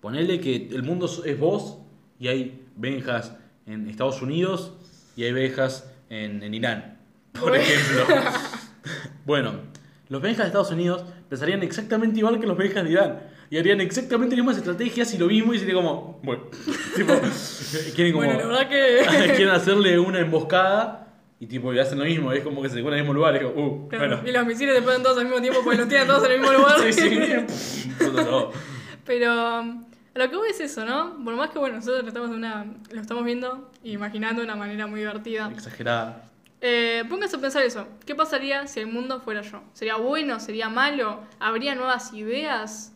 Ponele 0.00 0.40
que 0.40 0.68
el 0.72 0.82
mundo 0.82 1.06
es 1.26 1.38
vos 1.38 1.76
y 2.18 2.28
hay 2.28 2.66
benjas 2.76 3.36
en 3.66 3.86
Estados 3.88 4.22
Unidos 4.22 4.72
y 5.14 5.24
hay 5.24 5.32
benjas 5.32 5.92
en, 6.08 6.42
en 6.42 6.54
Irán, 6.54 6.96
por 7.32 7.50
Bueno. 7.50 7.56
ejemplo. 7.56 8.06
bueno, 9.26 9.52
los 10.08 10.22
benjas 10.22 10.44
de 10.44 10.46
Estados 10.46 10.70
Unidos 10.70 11.04
pensarían 11.28 11.62
exactamente 11.62 12.18
igual 12.18 12.40
que 12.40 12.46
los 12.46 12.56
benjas 12.56 12.84
de 12.84 12.92
Irán. 12.92 13.22
Y 13.50 13.58
harían 13.58 13.80
exactamente 13.80 14.36
las 14.36 14.44
mismas 14.44 14.58
estrategias 14.58 15.12
y 15.12 15.18
lo 15.18 15.26
mismo 15.26 15.52
y 15.52 15.58
sería 15.58 15.74
como, 15.74 16.20
bueno, 16.22 16.44
tipo, 16.96 17.12
quieren 17.96 18.12
como, 18.12 18.24
Bueno, 18.24 18.38
la 18.40 18.46
verdad 18.46 18.68
que- 18.68 19.32
quieren 19.36 19.50
hacerle 19.50 19.98
una 19.98 20.20
emboscada 20.20 21.08
y 21.40 21.46
tipo, 21.46 21.74
y 21.74 21.78
hacen 21.80 21.98
lo 21.98 22.04
mismo, 22.04 22.32
es 22.32 22.44
como 22.44 22.62
que 22.62 22.68
se 22.68 22.78
encuentran 22.78 23.00
en 23.00 23.00
el 23.00 23.04
mismo 23.06 23.14
lugar, 23.14 23.34
y 23.34 23.38
digo, 23.40 23.50
uh, 23.56 23.88
Claro, 23.88 24.06
bueno. 24.18 24.28
Y 24.28 24.32
los 24.32 24.46
misiles 24.46 24.76
te 24.76 24.82
ponen 24.82 25.02
todos 25.02 25.18
al 25.18 25.24
mismo 25.24 25.40
tiempo 25.40 25.60
porque 25.64 25.78
los 25.78 25.88
tienen 25.88 26.06
todos 26.06 26.24
en 26.26 26.32
el 26.32 26.38
mismo 26.40 26.52
lugar. 26.52 26.80
Sí, 26.80 26.92
sí. 26.92 27.96
Pero 29.04 29.60
um, 29.60 29.84
a 30.14 30.18
lo 30.18 30.30
que 30.30 30.36
voy 30.36 30.50
es 30.50 30.60
eso, 30.60 30.84
¿no? 30.84 31.16
Por 31.24 31.34
más 31.34 31.50
que 31.50 31.58
bueno, 31.58 31.76
nosotros 31.76 32.02
lo 32.02 32.08
estamos, 32.08 32.30
de 32.30 32.36
una, 32.36 32.66
lo 32.92 33.00
estamos 33.00 33.24
viendo 33.24 33.70
e 33.82 33.90
imaginando 33.90 34.42
de 34.42 34.46
una 34.46 34.56
manera 34.56 34.86
muy 34.86 35.00
divertida. 35.00 35.50
Exagerada. 35.52 36.24
Eh, 36.60 37.04
póngase 37.08 37.36
a 37.36 37.40
pensar 37.40 37.62
eso. 37.64 37.88
¿Qué 38.04 38.14
pasaría 38.14 38.66
si 38.66 38.80
el 38.80 38.86
mundo 38.86 39.20
fuera 39.20 39.40
yo? 39.40 39.62
¿Sería 39.72 39.96
bueno? 39.96 40.38
¿Sería 40.40 40.68
malo? 40.68 41.20
¿Habría 41.40 41.74
nuevas 41.74 42.12
ideas? 42.12 42.92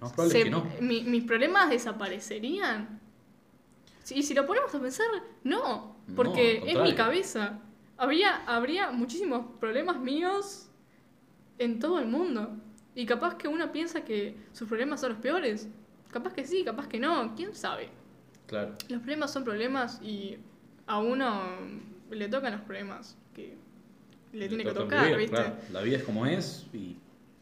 No, 0.00 0.06
es 0.06 0.12
probable 0.12 0.32
Se- 0.38 0.44
que 0.44 0.50
no. 0.50 0.66
mi- 0.80 1.02
¿Mis 1.02 1.24
problemas 1.24 1.70
desaparecerían? 1.70 3.00
Y 4.10 4.22
si 4.22 4.34
lo 4.34 4.46
ponemos 4.46 4.74
a 4.74 4.80
pensar, 4.80 5.06
no. 5.44 5.96
Porque 6.16 6.62
es 6.66 6.80
mi 6.80 6.94
cabeza. 6.94 7.60
Habría, 7.96 8.44
habría 8.46 8.90
muchísimos 8.90 9.46
problemas 9.60 10.00
míos 10.00 10.68
en 11.58 11.78
todo 11.78 11.98
el 12.00 12.06
mundo. 12.08 12.50
Y 12.94 13.06
capaz 13.06 13.36
que 13.36 13.46
uno 13.46 13.70
piensa 13.70 14.02
que 14.04 14.34
sus 14.52 14.66
problemas 14.66 15.00
son 15.00 15.10
los 15.10 15.18
peores. 15.20 15.68
Capaz 16.10 16.32
que 16.34 16.44
sí, 16.44 16.64
capaz 16.64 16.88
que 16.88 16.98
no. 16.98 17.34
¿Quién 17.36 17.54
sabe? 17.54 17.88
Claro. 18.46 18.74
Los 18.88 19.00
problemas 19.00 19.32
son 19.32 19.44
problemas 19.44 20.00
y 20.02 20.38
a 20.86 20.98
uno 20.98 21.42
le 22.10 22.28
tocan 22.28 22.52
los 22.52 22.62
problemas 22.62 23.16
que 23.32 23.56
le 24.32 24.48
tiene 24.48 24.64
que 24.64 24.70
toca 24.70 24.82
tocar, 24.82 25.02
vivir, 25.04 25.18
¿viste? 25.18 25.36
claro. 25.36 25.56
La 25.72 25.82
vida 25.82 25.98
es 25.98 26.02
como 26.02 26.26
es 26.26 26.66
y 26.72 26.96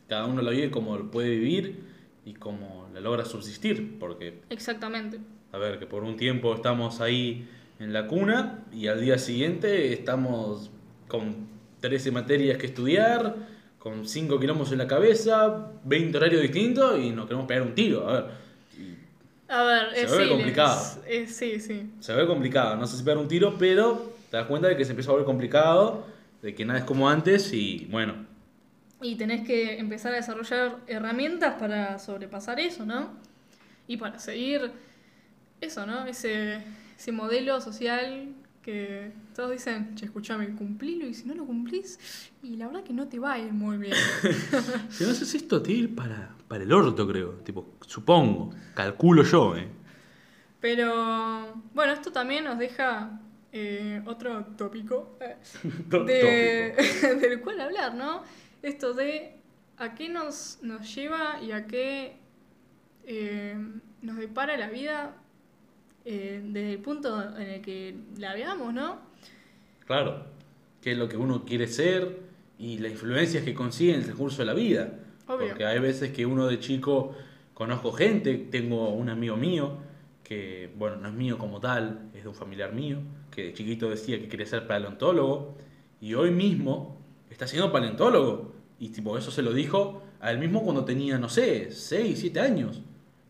cada 0.07 0.27
uno 0.27 0.43
la 0.43 0.51
vive 0.51 0.71
como 0.71 0.99
puede 1.11 1.31
vivir 1.31 1.88
y 2.29 2.35
como 2.35 2.89
la 2.93 3.01
logra 3.01 3.25
subsistir. 3.25 3.99
Porque, 3.99 4.41
Exactamente. 4.51 5.19
a 5.53 5.59
ver, 5.59 5.79
que 5.79 5.87
por 5.87 6.05
un 6.05 6.17
tiempo 6.17 6.55
estamos 6.55 7.01
ahí 7.01 7.49
en 7.79 7.93
la 7.93 8.07
cuna 8.07 8.65
y 8.73 8.89
al 8.89 9.01
día 9.01 9.19
siguiente 9.19 9.93
estamos 9.93 10.71
con 11.07 11.49
13 11.81 12.11
materias 12.11 12.59
que 12.59 12.67
estudiar, 12.67 13.35
con 13.79 14.07
5 14.07 14.39
kilómetros 14.41 14.73
en 14.73 14.79
la 14.79 14.87
cabeza, 14.87 15.73
20 15.85 16.17
horarios 16.19 16.43
distintos 16.43 16.99
y 17.01 17.11
nos 17.13 17.27
queremos 17.27 17.47
pegar 17.47 17.63
un 17.63 17.75
tiro. 17.75 18.09
A 18.09 18.13
ver, 18.13 18.25
A 19.51 19.63
ver, 19.63 19.95
Se 19.95 20.03
es 20.03 20.11
sí, 20.11 20.29
complicado. 20.29 20.79
es- 21.07 21.31
es- 21.31 21.37
sí, 21.37 21.61
sí. 21.61 21.91
se 22.01 22.13
ve 22.15 22.27
complicado. 22.27 22.77
No 22.77 22.87
sé 22.87 22.99
si 22.99 23.03
pegar 23.03 23.17
un 23.17 23.29
tiro, 23.29 23.57
pero 23.59 24.13
te 24.31 24.37
das 24.37 24.47
cuenta 24.47 24.69
de 24.69 24.77
que 24.77 24.85
se 24.85 24.91
empieza 24.91 25.11
a 25.11 25.13
volver 25.13 25.25
complicado, 25.25 26.05
de 26.43 26.55
que 26.55 26.67
nada 26.67 26.81
es 26.81 26.85
como 26.85 27.09
antes 27.09 27.51
y 27.55 27.87
bueno, 27.91 28.27
Y 29.01 29.15
tenés 29.17 29.47
que 29.47 29.79
empezar 29.79 30.13
a 30.13 30.17
desarrollar 30.17 30.79
herramientas 30.87 31.55
para 31.59 31.99
sobrepasar 31.99 32.59
eso, 32.61 32.85
¿no? 32.85 33.11
Y 33.87 33.97
para 33.97 34.19
seguir 34.19 34.73
eso, 35.61 35.87
¿no? 35.87 36.07
Ese, 36.07 36.61
ese 36.99 37.13
modelo 37.13 37.61
social 37.61 38.29
que 38.63 39.13
todos 39.35 39.53
dicen, 39.53 39.95
che, 39.95 40.05
escuchame, 40.07 40.49
cumplilo 40.51 41.07
y 41.07 41.15
si 41.15 41.27
no 41.27 41.35
lo 41.35 41.47
cumplís, 41.47 41.99
y 42.43 42.57
la 42.57 42.67
verdad 42.67 42.83
que 42.83 42.93
no 42.93 43.09
te 43.09 43.19
va 43.19 43.35
a 43.35 43.39
ir 43.39 43.53
muy 43.53 43.79
bien. 43.79 43.95
Si 44.91 45.05
no 45.05 45.11
haces 45.11 45.35
esto, 45.35 45.63
te 45.63 45.73
ir 45.73 45.95
para, 45.95 46.35
para 46.49 46.65
el 46.65 46.73
orto, 46.73 47.07
creo. 47.09 47.35
Tipo, 47.45 47.77
supongo, 47.87 48.51
calculo 48.75 49.23
yo, 49.23 49.57
¿eh? 49.57 49.69
Pero 50.61 51.55
bueno, 51.73 51.93
esto 51.93 52.11
también 52.11 52.45
nos 52.45 52.59
deja 52.59 53.21
eh, 53.53 54.03
otro 54.07 54.45
tópico 54.57 55.17
eh, 55.21 55.37
de- 56.07 57.17
del 57.21 57.41
cual 57.41 57.61
hablar, 57.61 57.95
¿no? 57.95 58.23
Esto 58.69 58.93
de 58.93 59.33
a 59.79 59.95
qué 59.95 60.11
nos, 60.11 60.59
nos 60.61 60.95
lleva 60.95 61.41
y 61.43 61.53
a 61.53 61.67
qué 61.67 62.17
eh, 63.07 63.57
nos 64.03 64.19
depara 64.19 64.59
la 64.59 64.69
vida 64.69 65.17
eh, 66.05 66.43
desde 66.45 66.75
el 66.75 66.79
punto 66.81 67.19
en 67.39 67.49
el 67.49 67.63
que 67.63 67.97
la 68.19 68.35
veamos, 68.35 68.75
¿no? 68.75 69.01
Claro, 69.87 70.27
qué 70.83 70.93
es 70.93 70.99
lo 70.99 71.09
que 71.09 71.17
uno 71.17 71.47
quiere 71.47 71.67
ser 71.67 72.21
y 72.59 72.77
las 72.77 72.93
influencias 72.93 73.43
que 73.43 73.55
consigue 73.55 73.93
en 73.93 74.01
el 74.01 74.05
transcurso 74.05 74.43
de 74.43 74.45
la 74.45 74.53
vida. 74.53 74.99
Obvio. 75.27 75.49
Porque 75.49 75.65
hay 75.65 75.79
veces 75.79 76.13
que 76.13 76.27
uno 76.27 76.47
de 76.47 76.61
chico 76.61 77.15
conozco 77.55 77.93
gente, 77.93 78.37
tengo 78.51 78.91
un 78.91 79.09
amigo 79.09 79.39
mío 79.39 79.79
que, 80.23 80.71
bueno, 80.77 80.97
no 80.97 81.09
es 81.09 81.15
mío 81.15 81.39
como 81.39 81.59
tal, 81.59 82.11
es 82.13 82.23
de 82.23 82.29
un 82.29 82.35
familiar 82.35 82.75
mío, 82.75 82.99
que 83.31 83.45
de 83.45 83.55
chiquito 83.55 83.89
decía 83.89 84.21
que 84.21 84.29
quería 84.29 84.45
ser 84.45 84.67
paleontólogo 84.67 85.57
y 86.03 86.13
hoy 86.13 86.33
mismo 86.33 86.99
está 87.31 87.47
siendo 87.47 87.73
paleontólogo. 87.73 88.58
Y 88.81 88.89
tipo, 88.91 89.17
eso 89.19 89.31
se 89.31 89.43
lo 89.43 89.53
dijo 89.53 90.03
a 90.21 90.31
él 90.31 90.39
mismo 90.39 90.63
cuando 90.63 90.85
tenía, 90.85 91.19
no 91.19 91.29
sé, 91.29 91.71
6, 91.71 92.19
7 92.19 92.41
años. 92.41 92.81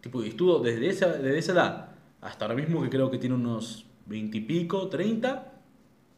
Tipo, 0.01 0.23
y 0.23 0.29
estuvo 0.29 0.59
desde 0.61 0.89
esa, 0.89 1.09
desde 1.13 1.39
esa 1.39 1.53
edad 1.53 1.89
hasta 2.21 2.45
ahora 2.45 2.57
mismo 2.57 2.83
que 2.83 2.91
creo 2.91 3.11
que 3.11 3.19
tiene 3.19 3.35
unos 3.37 3.87
20 4.07 4.37
y 4.37 4.41
pico, 4.41 4.89
30, 4.89 5.53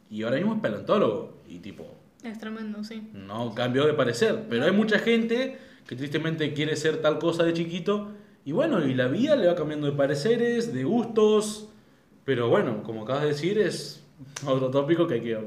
y 0.09 0.23
ahora 0.23 0.37
mismo 0.37 0.55
es 0.55 0.61
paleontólogo. 0.61 1.37
Y 1.47 1.59
tipo, 1.59 1.85
Es 2.23 2.37
tremendo, 2.39 2.83
sí. 2.83 3.09
no 3.13 3.53
cambió 3.55 3.85
de 3.85 3.93
parecer. 3.93 4.45
Pero 4.49 4.65
hay 4.65 4.71
mucha 4.71 4.99
gente 4.99 5.57
que 5.87 5.95
tristemente 5.95 6.53
quiere 6.53 6.75
ser 6.75 7.01
tal 7.01 7.19
cosa 7.19 7.43
de 7.43 7.53
chiquito. 7.53 8.11
Y 8.43 8.51
bueno, 8.53 8.85
y 8.85 8.93
la 8.95 9.07
vida 9.07 9.35
le 9.35 9.47
va 9.47 9.55
cambiando 9.55 9.87
de 9.87 9.93
pareceres, 9.93 10.73
de 10.73 10.83
gustos. 10.83 11.69
Pero 12.25 12.49
bueno, 12.49 12.83
como 12.83 13.03
acabas 13.03 13.23
de 13.23 13.29
decir, 13.29 13.57
es 13.59 14.03
otro 14.45 14.69
tópico 14.69 15.07
que 15.07 15.15
hay 15.15 15.21
que 15.21 15.39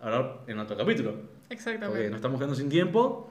hablar 0.00 0.42
en 0.46 0.58
otro 0.58 0.76
capítulo. 0.76 1.12
Porque 1.12 1.54
Exactamente. 1.54 2.08
nos 2.10 2.16
estamos 2.16 2.38
quedando 2.38 2.56
sin 2.56 2.68
tiempo. 2.68 3.30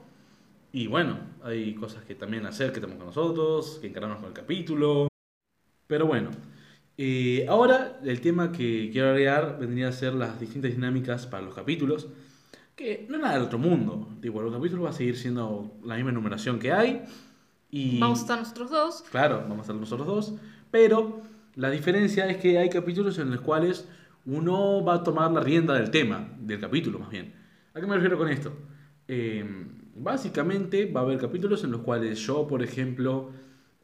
Y 0.72 0.86
bueno, 0.86 1.18
hay 1.44 1.74
cosas 1.74 2.02
que 2.04 2.14
también 2.14 2.46
hacer 2.46 2.72
que 2.72 2.80
tenemos 2.80 2.96
con 2.96 3.06
nosotros, 3.06 3.78
que 3.80 3.88
encararnos 3.88 4.18
con 4.18 4.28
el 4.28 4.32
capítulo. 4.32 5.08
Pero 5.86 6.06
bueno, 6.06 6.30
eh, 6.96 7.44
ahora 7.46 8.00
el 8.02 8.22
tema 8.22 8.52
que 8.52 8.88
quiero 8.90 9.10
agregar 9.10 9.58
vendría 9.60 9.88
a 9.88 9.92
ser 9.92 10.14
las 10.14 10.40
distintas 10.40 10.70
dinámicas 10.70 11.26
para 11.26 11.42
los 11.44 11.54
capítulos. 11.54 12.08
Que 12.74 13.06
no 13.10 13.16
es 13.16 13.22
nada 13.22 13.34
del 13.34 13.42
otro 13.42 13.58
mundo. 13.58 14.08
Tipo, 14.22 14.40
los 14.40 14.54
capítulos 14.54 14.86
va 14.86 14.90
a 14.90 14.94
seguir 14.94 15.18
siendo 15.18 15.74
la 15.84 15.96
misma 15.96 16.10
numeración 16.10 16.58
que 16.58 16.72
hay. 16.72 17.04
Y 17.70 18.00
Vamos 18.00 18.20
a 18.20 18.22
estar 18.22 18.38
nosotros 18.38 18.70
dos. 18.70 19.04
Claro, 19.10 19.40
vamos 19.42 19.58
a 19.58 19.60
estar 19.62 19.76
nosotros 19.76 20.06
dos. 20.06 20.34
Pero 20.70 21.20
la 21.54 21.68
diferencia 21.68 22.26
es 22.28 22.38
que 22.38 22.58
hay 22.58 22.70
capítulos 22.70 23.18
en 23.18 23.30
los 23.30 23.42
cuales 23.42 23.86
uno 24.24 24.82
va 24.82 24.94
a 24.94 25.02
tomar 25.02 25.30
la 25.32 25.40
rienda 25.40 25.74
del 25.74 25.90
tema, 25.90 26.30
del 26.38 26.60
capítulo 26.60 26.98
más 26.98 27.10
bien. 27.10 27.34
¿A 27.74 27.80
qué 27.80 27.86
me 27.86 27.94
refiero 27.96 28.16
con 28.16 28.28
esto? 28.28 28.54
Eh, 29.06 29.44
básicamente 29.94 30.86
va 30.90 31.00
a 31.00 31.04
haber 31.04 31.18
capítulos 31.18 31.64
en 31.64 31.72
los 31.72 31.82
cuales 31.82 32.18
yo, 32.20 32.46
por 32.46 32.62
ejemplo, 32.62 33.30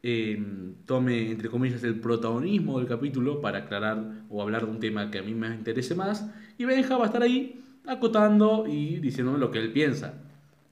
eh, 0.01 0.41
tome, 0.85 1.31
entre 1.31 1.49
comillas, 1.49 1.83
el 1.83 1.99
protagonismo 1.99 2.79
del 2.79 2.87
capítulo 2.87 3.41
para 3.41 3.59
aclarar 3.59 4.23
o 4.29 4.41
hablar 4.41 4.65
de 4.65 4.71
un 4.71 4.79
tema 4.79 5.11
que 5.11 5.19
a 5.19 5.23
mí 5.23 5.33
me 5.33 5.47
interese 5.53 5.95
más. 5.95 6.29
Y 6.57 6.65
Benja 6.65 6.97
va 6.97 7.03
a 7.03 7.07
estar 7.07 7.21
ahí 7.21 7.61
acotando 7.87 8.65
y 8.67 8.99
diciéndome 8.99 9.39
lo 9.39 9.51
que 9.51 9.59
él 9.59 9.71
piensa. 9.71 10.13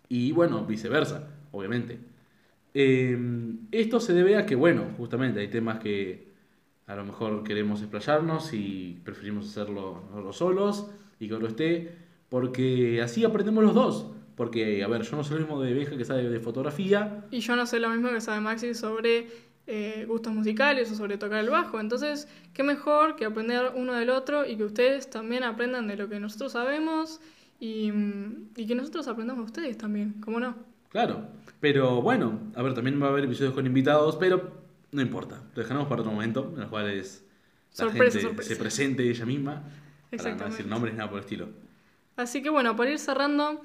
Y 0.09 0.31
bueno, 0.31 0.65
viceversa, 0.65 1.27
obviamente. 1.51 1.99
Eh, 2.73 3.17
esto 3.71 3.99
se 3.99 4.13
debe 4.13 4.37
a 4.37 4.45
que, 4.45 4.55
bueno, 4.55 4.85
justamente 4.97 5.39
hay 5.39 5.49
temas 5.49 5.79
que 5.79 6.27
a 6.85 6.95
lo 6.95 7.05
mejor 7.05 7.43
queremos 7.43 7.81
explayarnos 7.81 8.53
y 8.53 9.01
preferimos 9.03 9.49
hacerlo 9.49 10.31
solos 10.31 10.89
y 11.19 11.27
que 11.27 11.33
otro 11.33 11.47
esté, 11.47 11.95
porque 12.29 13.01
así 13.01 13.25
aprendemos 13.25 13.63
los 13.63 13.73
dos. 13.73 14.16
Porque, 14.37 14.83
a 14.83 14.87
ver, 14.87 15.01
yo 15.01 15.17
no 15.17 15.23
soy 15.25 15.39
lo 15.39 15.41
mismo 15.41 15.61
de 15.61 15.73
Benja 15.73 15.97
que 15.97 16.05
sabe 16.05 16.29
de 16.29 16.39
fotografía, 16.39 17.25
Y 17.31 17.39
yo 17.41 17.55
no 17.57 17.65
sé 17.65 17.79
lo 17.79 17.89
mismo 17.89 18.09
que 18.09 18.21
sabe 18.21 18.39
Maxi 18.39 18.73
sobre 18.73 19.27
eh, 19.65 20.05
gustos 20.07 20.31
musicales 20.31 20.89
o 20.91 20.95
sobre 20.95 21.17
tocar 21.17 21.39
el 21.39 21.49
bajo. 21.49 21.79
Entonces, 21.79 22.29
qué 22.53 22.63
mejor 22.63 23.15
que 23.17 23.25
aprender 23.25 23.73
uno 23.75 23.93
del 23.93 24.09
otro 24.11 24.45
y 24.45 24.55
que 24.55 24.63
ustedes 24.63 25.09
también 25.09 25.43
aprendan 25.43 25.87
de 25.87 25.97
lo 25.97 26.07
que 26.07 26.19
nosotros 26.21 26.53
sabemos 26.53 27.19
y, 27.59 27.91
mm, 27.91 28.49
y 28.55 28.67
que 28.67 28.75
nosotros 28.75 29.07
aprendamos 29.09 29.43
de 29.43 29.45
ustedes 29.47 29.77
también, 29.77 30.13
¿cómo 30.21 30.39
no? 30.39 30.55
claro. 30.89 31.27
Pero 31.59 32.03
bueno, 32.03 32.39
a 32.55 32.61
ver, 32.61 32.75
también 32.75 33.01
va 33.01 33.07
a 33.07 33.09
haber 33.09 33.23
episodios 33.25 33.55
con 33.55 33.65
invitados, 33.65 34.15
pero 34.17 34.51
no 34.91 35.01
importa, 35.01 35.41
lo 35.55 35.61
dejaremos 35.63 35.87
para 35.87 36.01
otro 36.01 36.13
momento, 36.13 36.51
en 36.53 36.59
los 36.61 36.69
cuales 36.69 37.25
la 37.71 37.85
Sorpresa, 37.85 38.11
gente 38.19 38.21
sorpresa. 38.21 38.49
se 38.49 38.55
presente 38.55 39.09
ella 39.09 39.25
misma, 39.25 39.63
para 40.15 40.35
no 40.35 40.45
decir 40.45 40.67
nombres 40.67 40.93
nada 40.93 41.09
por 41.09 41.17
el 41.17 41.23
estilo. 41.23 41.49
Así 42.15 42.43
que 42.43 42.51
bueno, 42.51 42.75
para 42.75 42.91
ir 42.91 42.99
cerrando, 42.99 43.59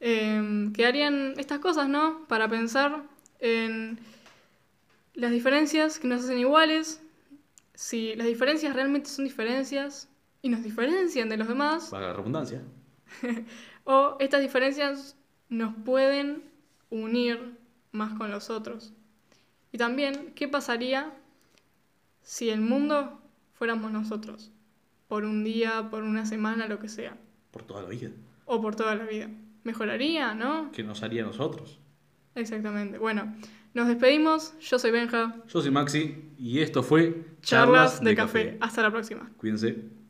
eh, 0.00 0.70
quedarían 0.74 1.34
estas 1.36 1.58
cosas, 1.58 1.88
¿no? 1.88 2.26
Para 2.26 2.48
pensar 2.48 3.02
en 3.38 3.98
las 5.14 5.30
diferencias 5.30 5.98
que 5.98 6.08
nos 6.08 6.24
hacen 6.24 6.38
iguales, 6.38 7.02
si 7.74 8.14
las 8.14 8.26
diferencias 8.26 8.74
realmente 8.74 9.08
son 9.08 9.24
diferencias 9.24 10.08
y 10.42 10.48
nos 10.48 10.62
diferencian 10.62 11.28
de 11.28 11.36
los 11.36 11.48
demás, 11.48 11.88
Para 11.90 12.08
la 12.08 12.12
redundancia. 12.14 12.62
o 13.84 14.16
estas 14.20 14.40
diferencias 14.40 15.16
nos 15.48 15.74
pueden 15.84 16.42
unir 16.90 17.58
más 17.92 18.16
con 18.16 18.30
los 18.30 18.50
otros. 18.50 18.92
Y 19.72 19.78
también, 19.78 20.32
¿qué 20.34 20.48
pasaría 20.48 21.12
si 22.22 22.50
el 22.50 22.60
mundo 22.60 23.20
fuéramos 23.54 23.92
nosotros? 23.92 24.52
Por 25.08 25.24
un 25.24 25.44
día, 25.44 25.88
por 25.90 26.02
una 26.02 26.24
semana, 26.24 26.66
lo 26.68 26.78
que 26.78 26.88
sea. 26.88 27.16
Por 27.50 27.64
toda 27.64 27.82
la 27.82 27.88
vida. 27.88 28.10
O 28.46 28.60
por 28.60 28.76
toda 28.76 28.94
la 28.94 29.04
vida. 29.04 29.28
Mejoraría, 29.64 30.34
¿no? 30.34 30.70
¿Qué 30.72 30.82
nos 30.82 31.02
haría 31.02 31.22
a 31.22 31.26
nosotros? 31.26 31.78
Exactamente. 32.34 32.98
Bueno, 32.98 33.34
nos 33.74 33.88
despedimos. 33.88 34.54
Yo 34.60 34.78
soy 34.78 34.90
Benja. 34.90 35.36
Yo 35.48 35.60
soy 35.60 35.70
Maxi 35.70 36.32
y 36.38 36.60
esto 36.60 36.82
fue 36.82 37.24
Charlas, 37.42 38.02
de, 38.02 38.14
café. 38.14 38.56
Hasta 38.60 38.82
la 38.82 38.90
próxima. 38.90 39.30
Cuídense. 39.36 39.90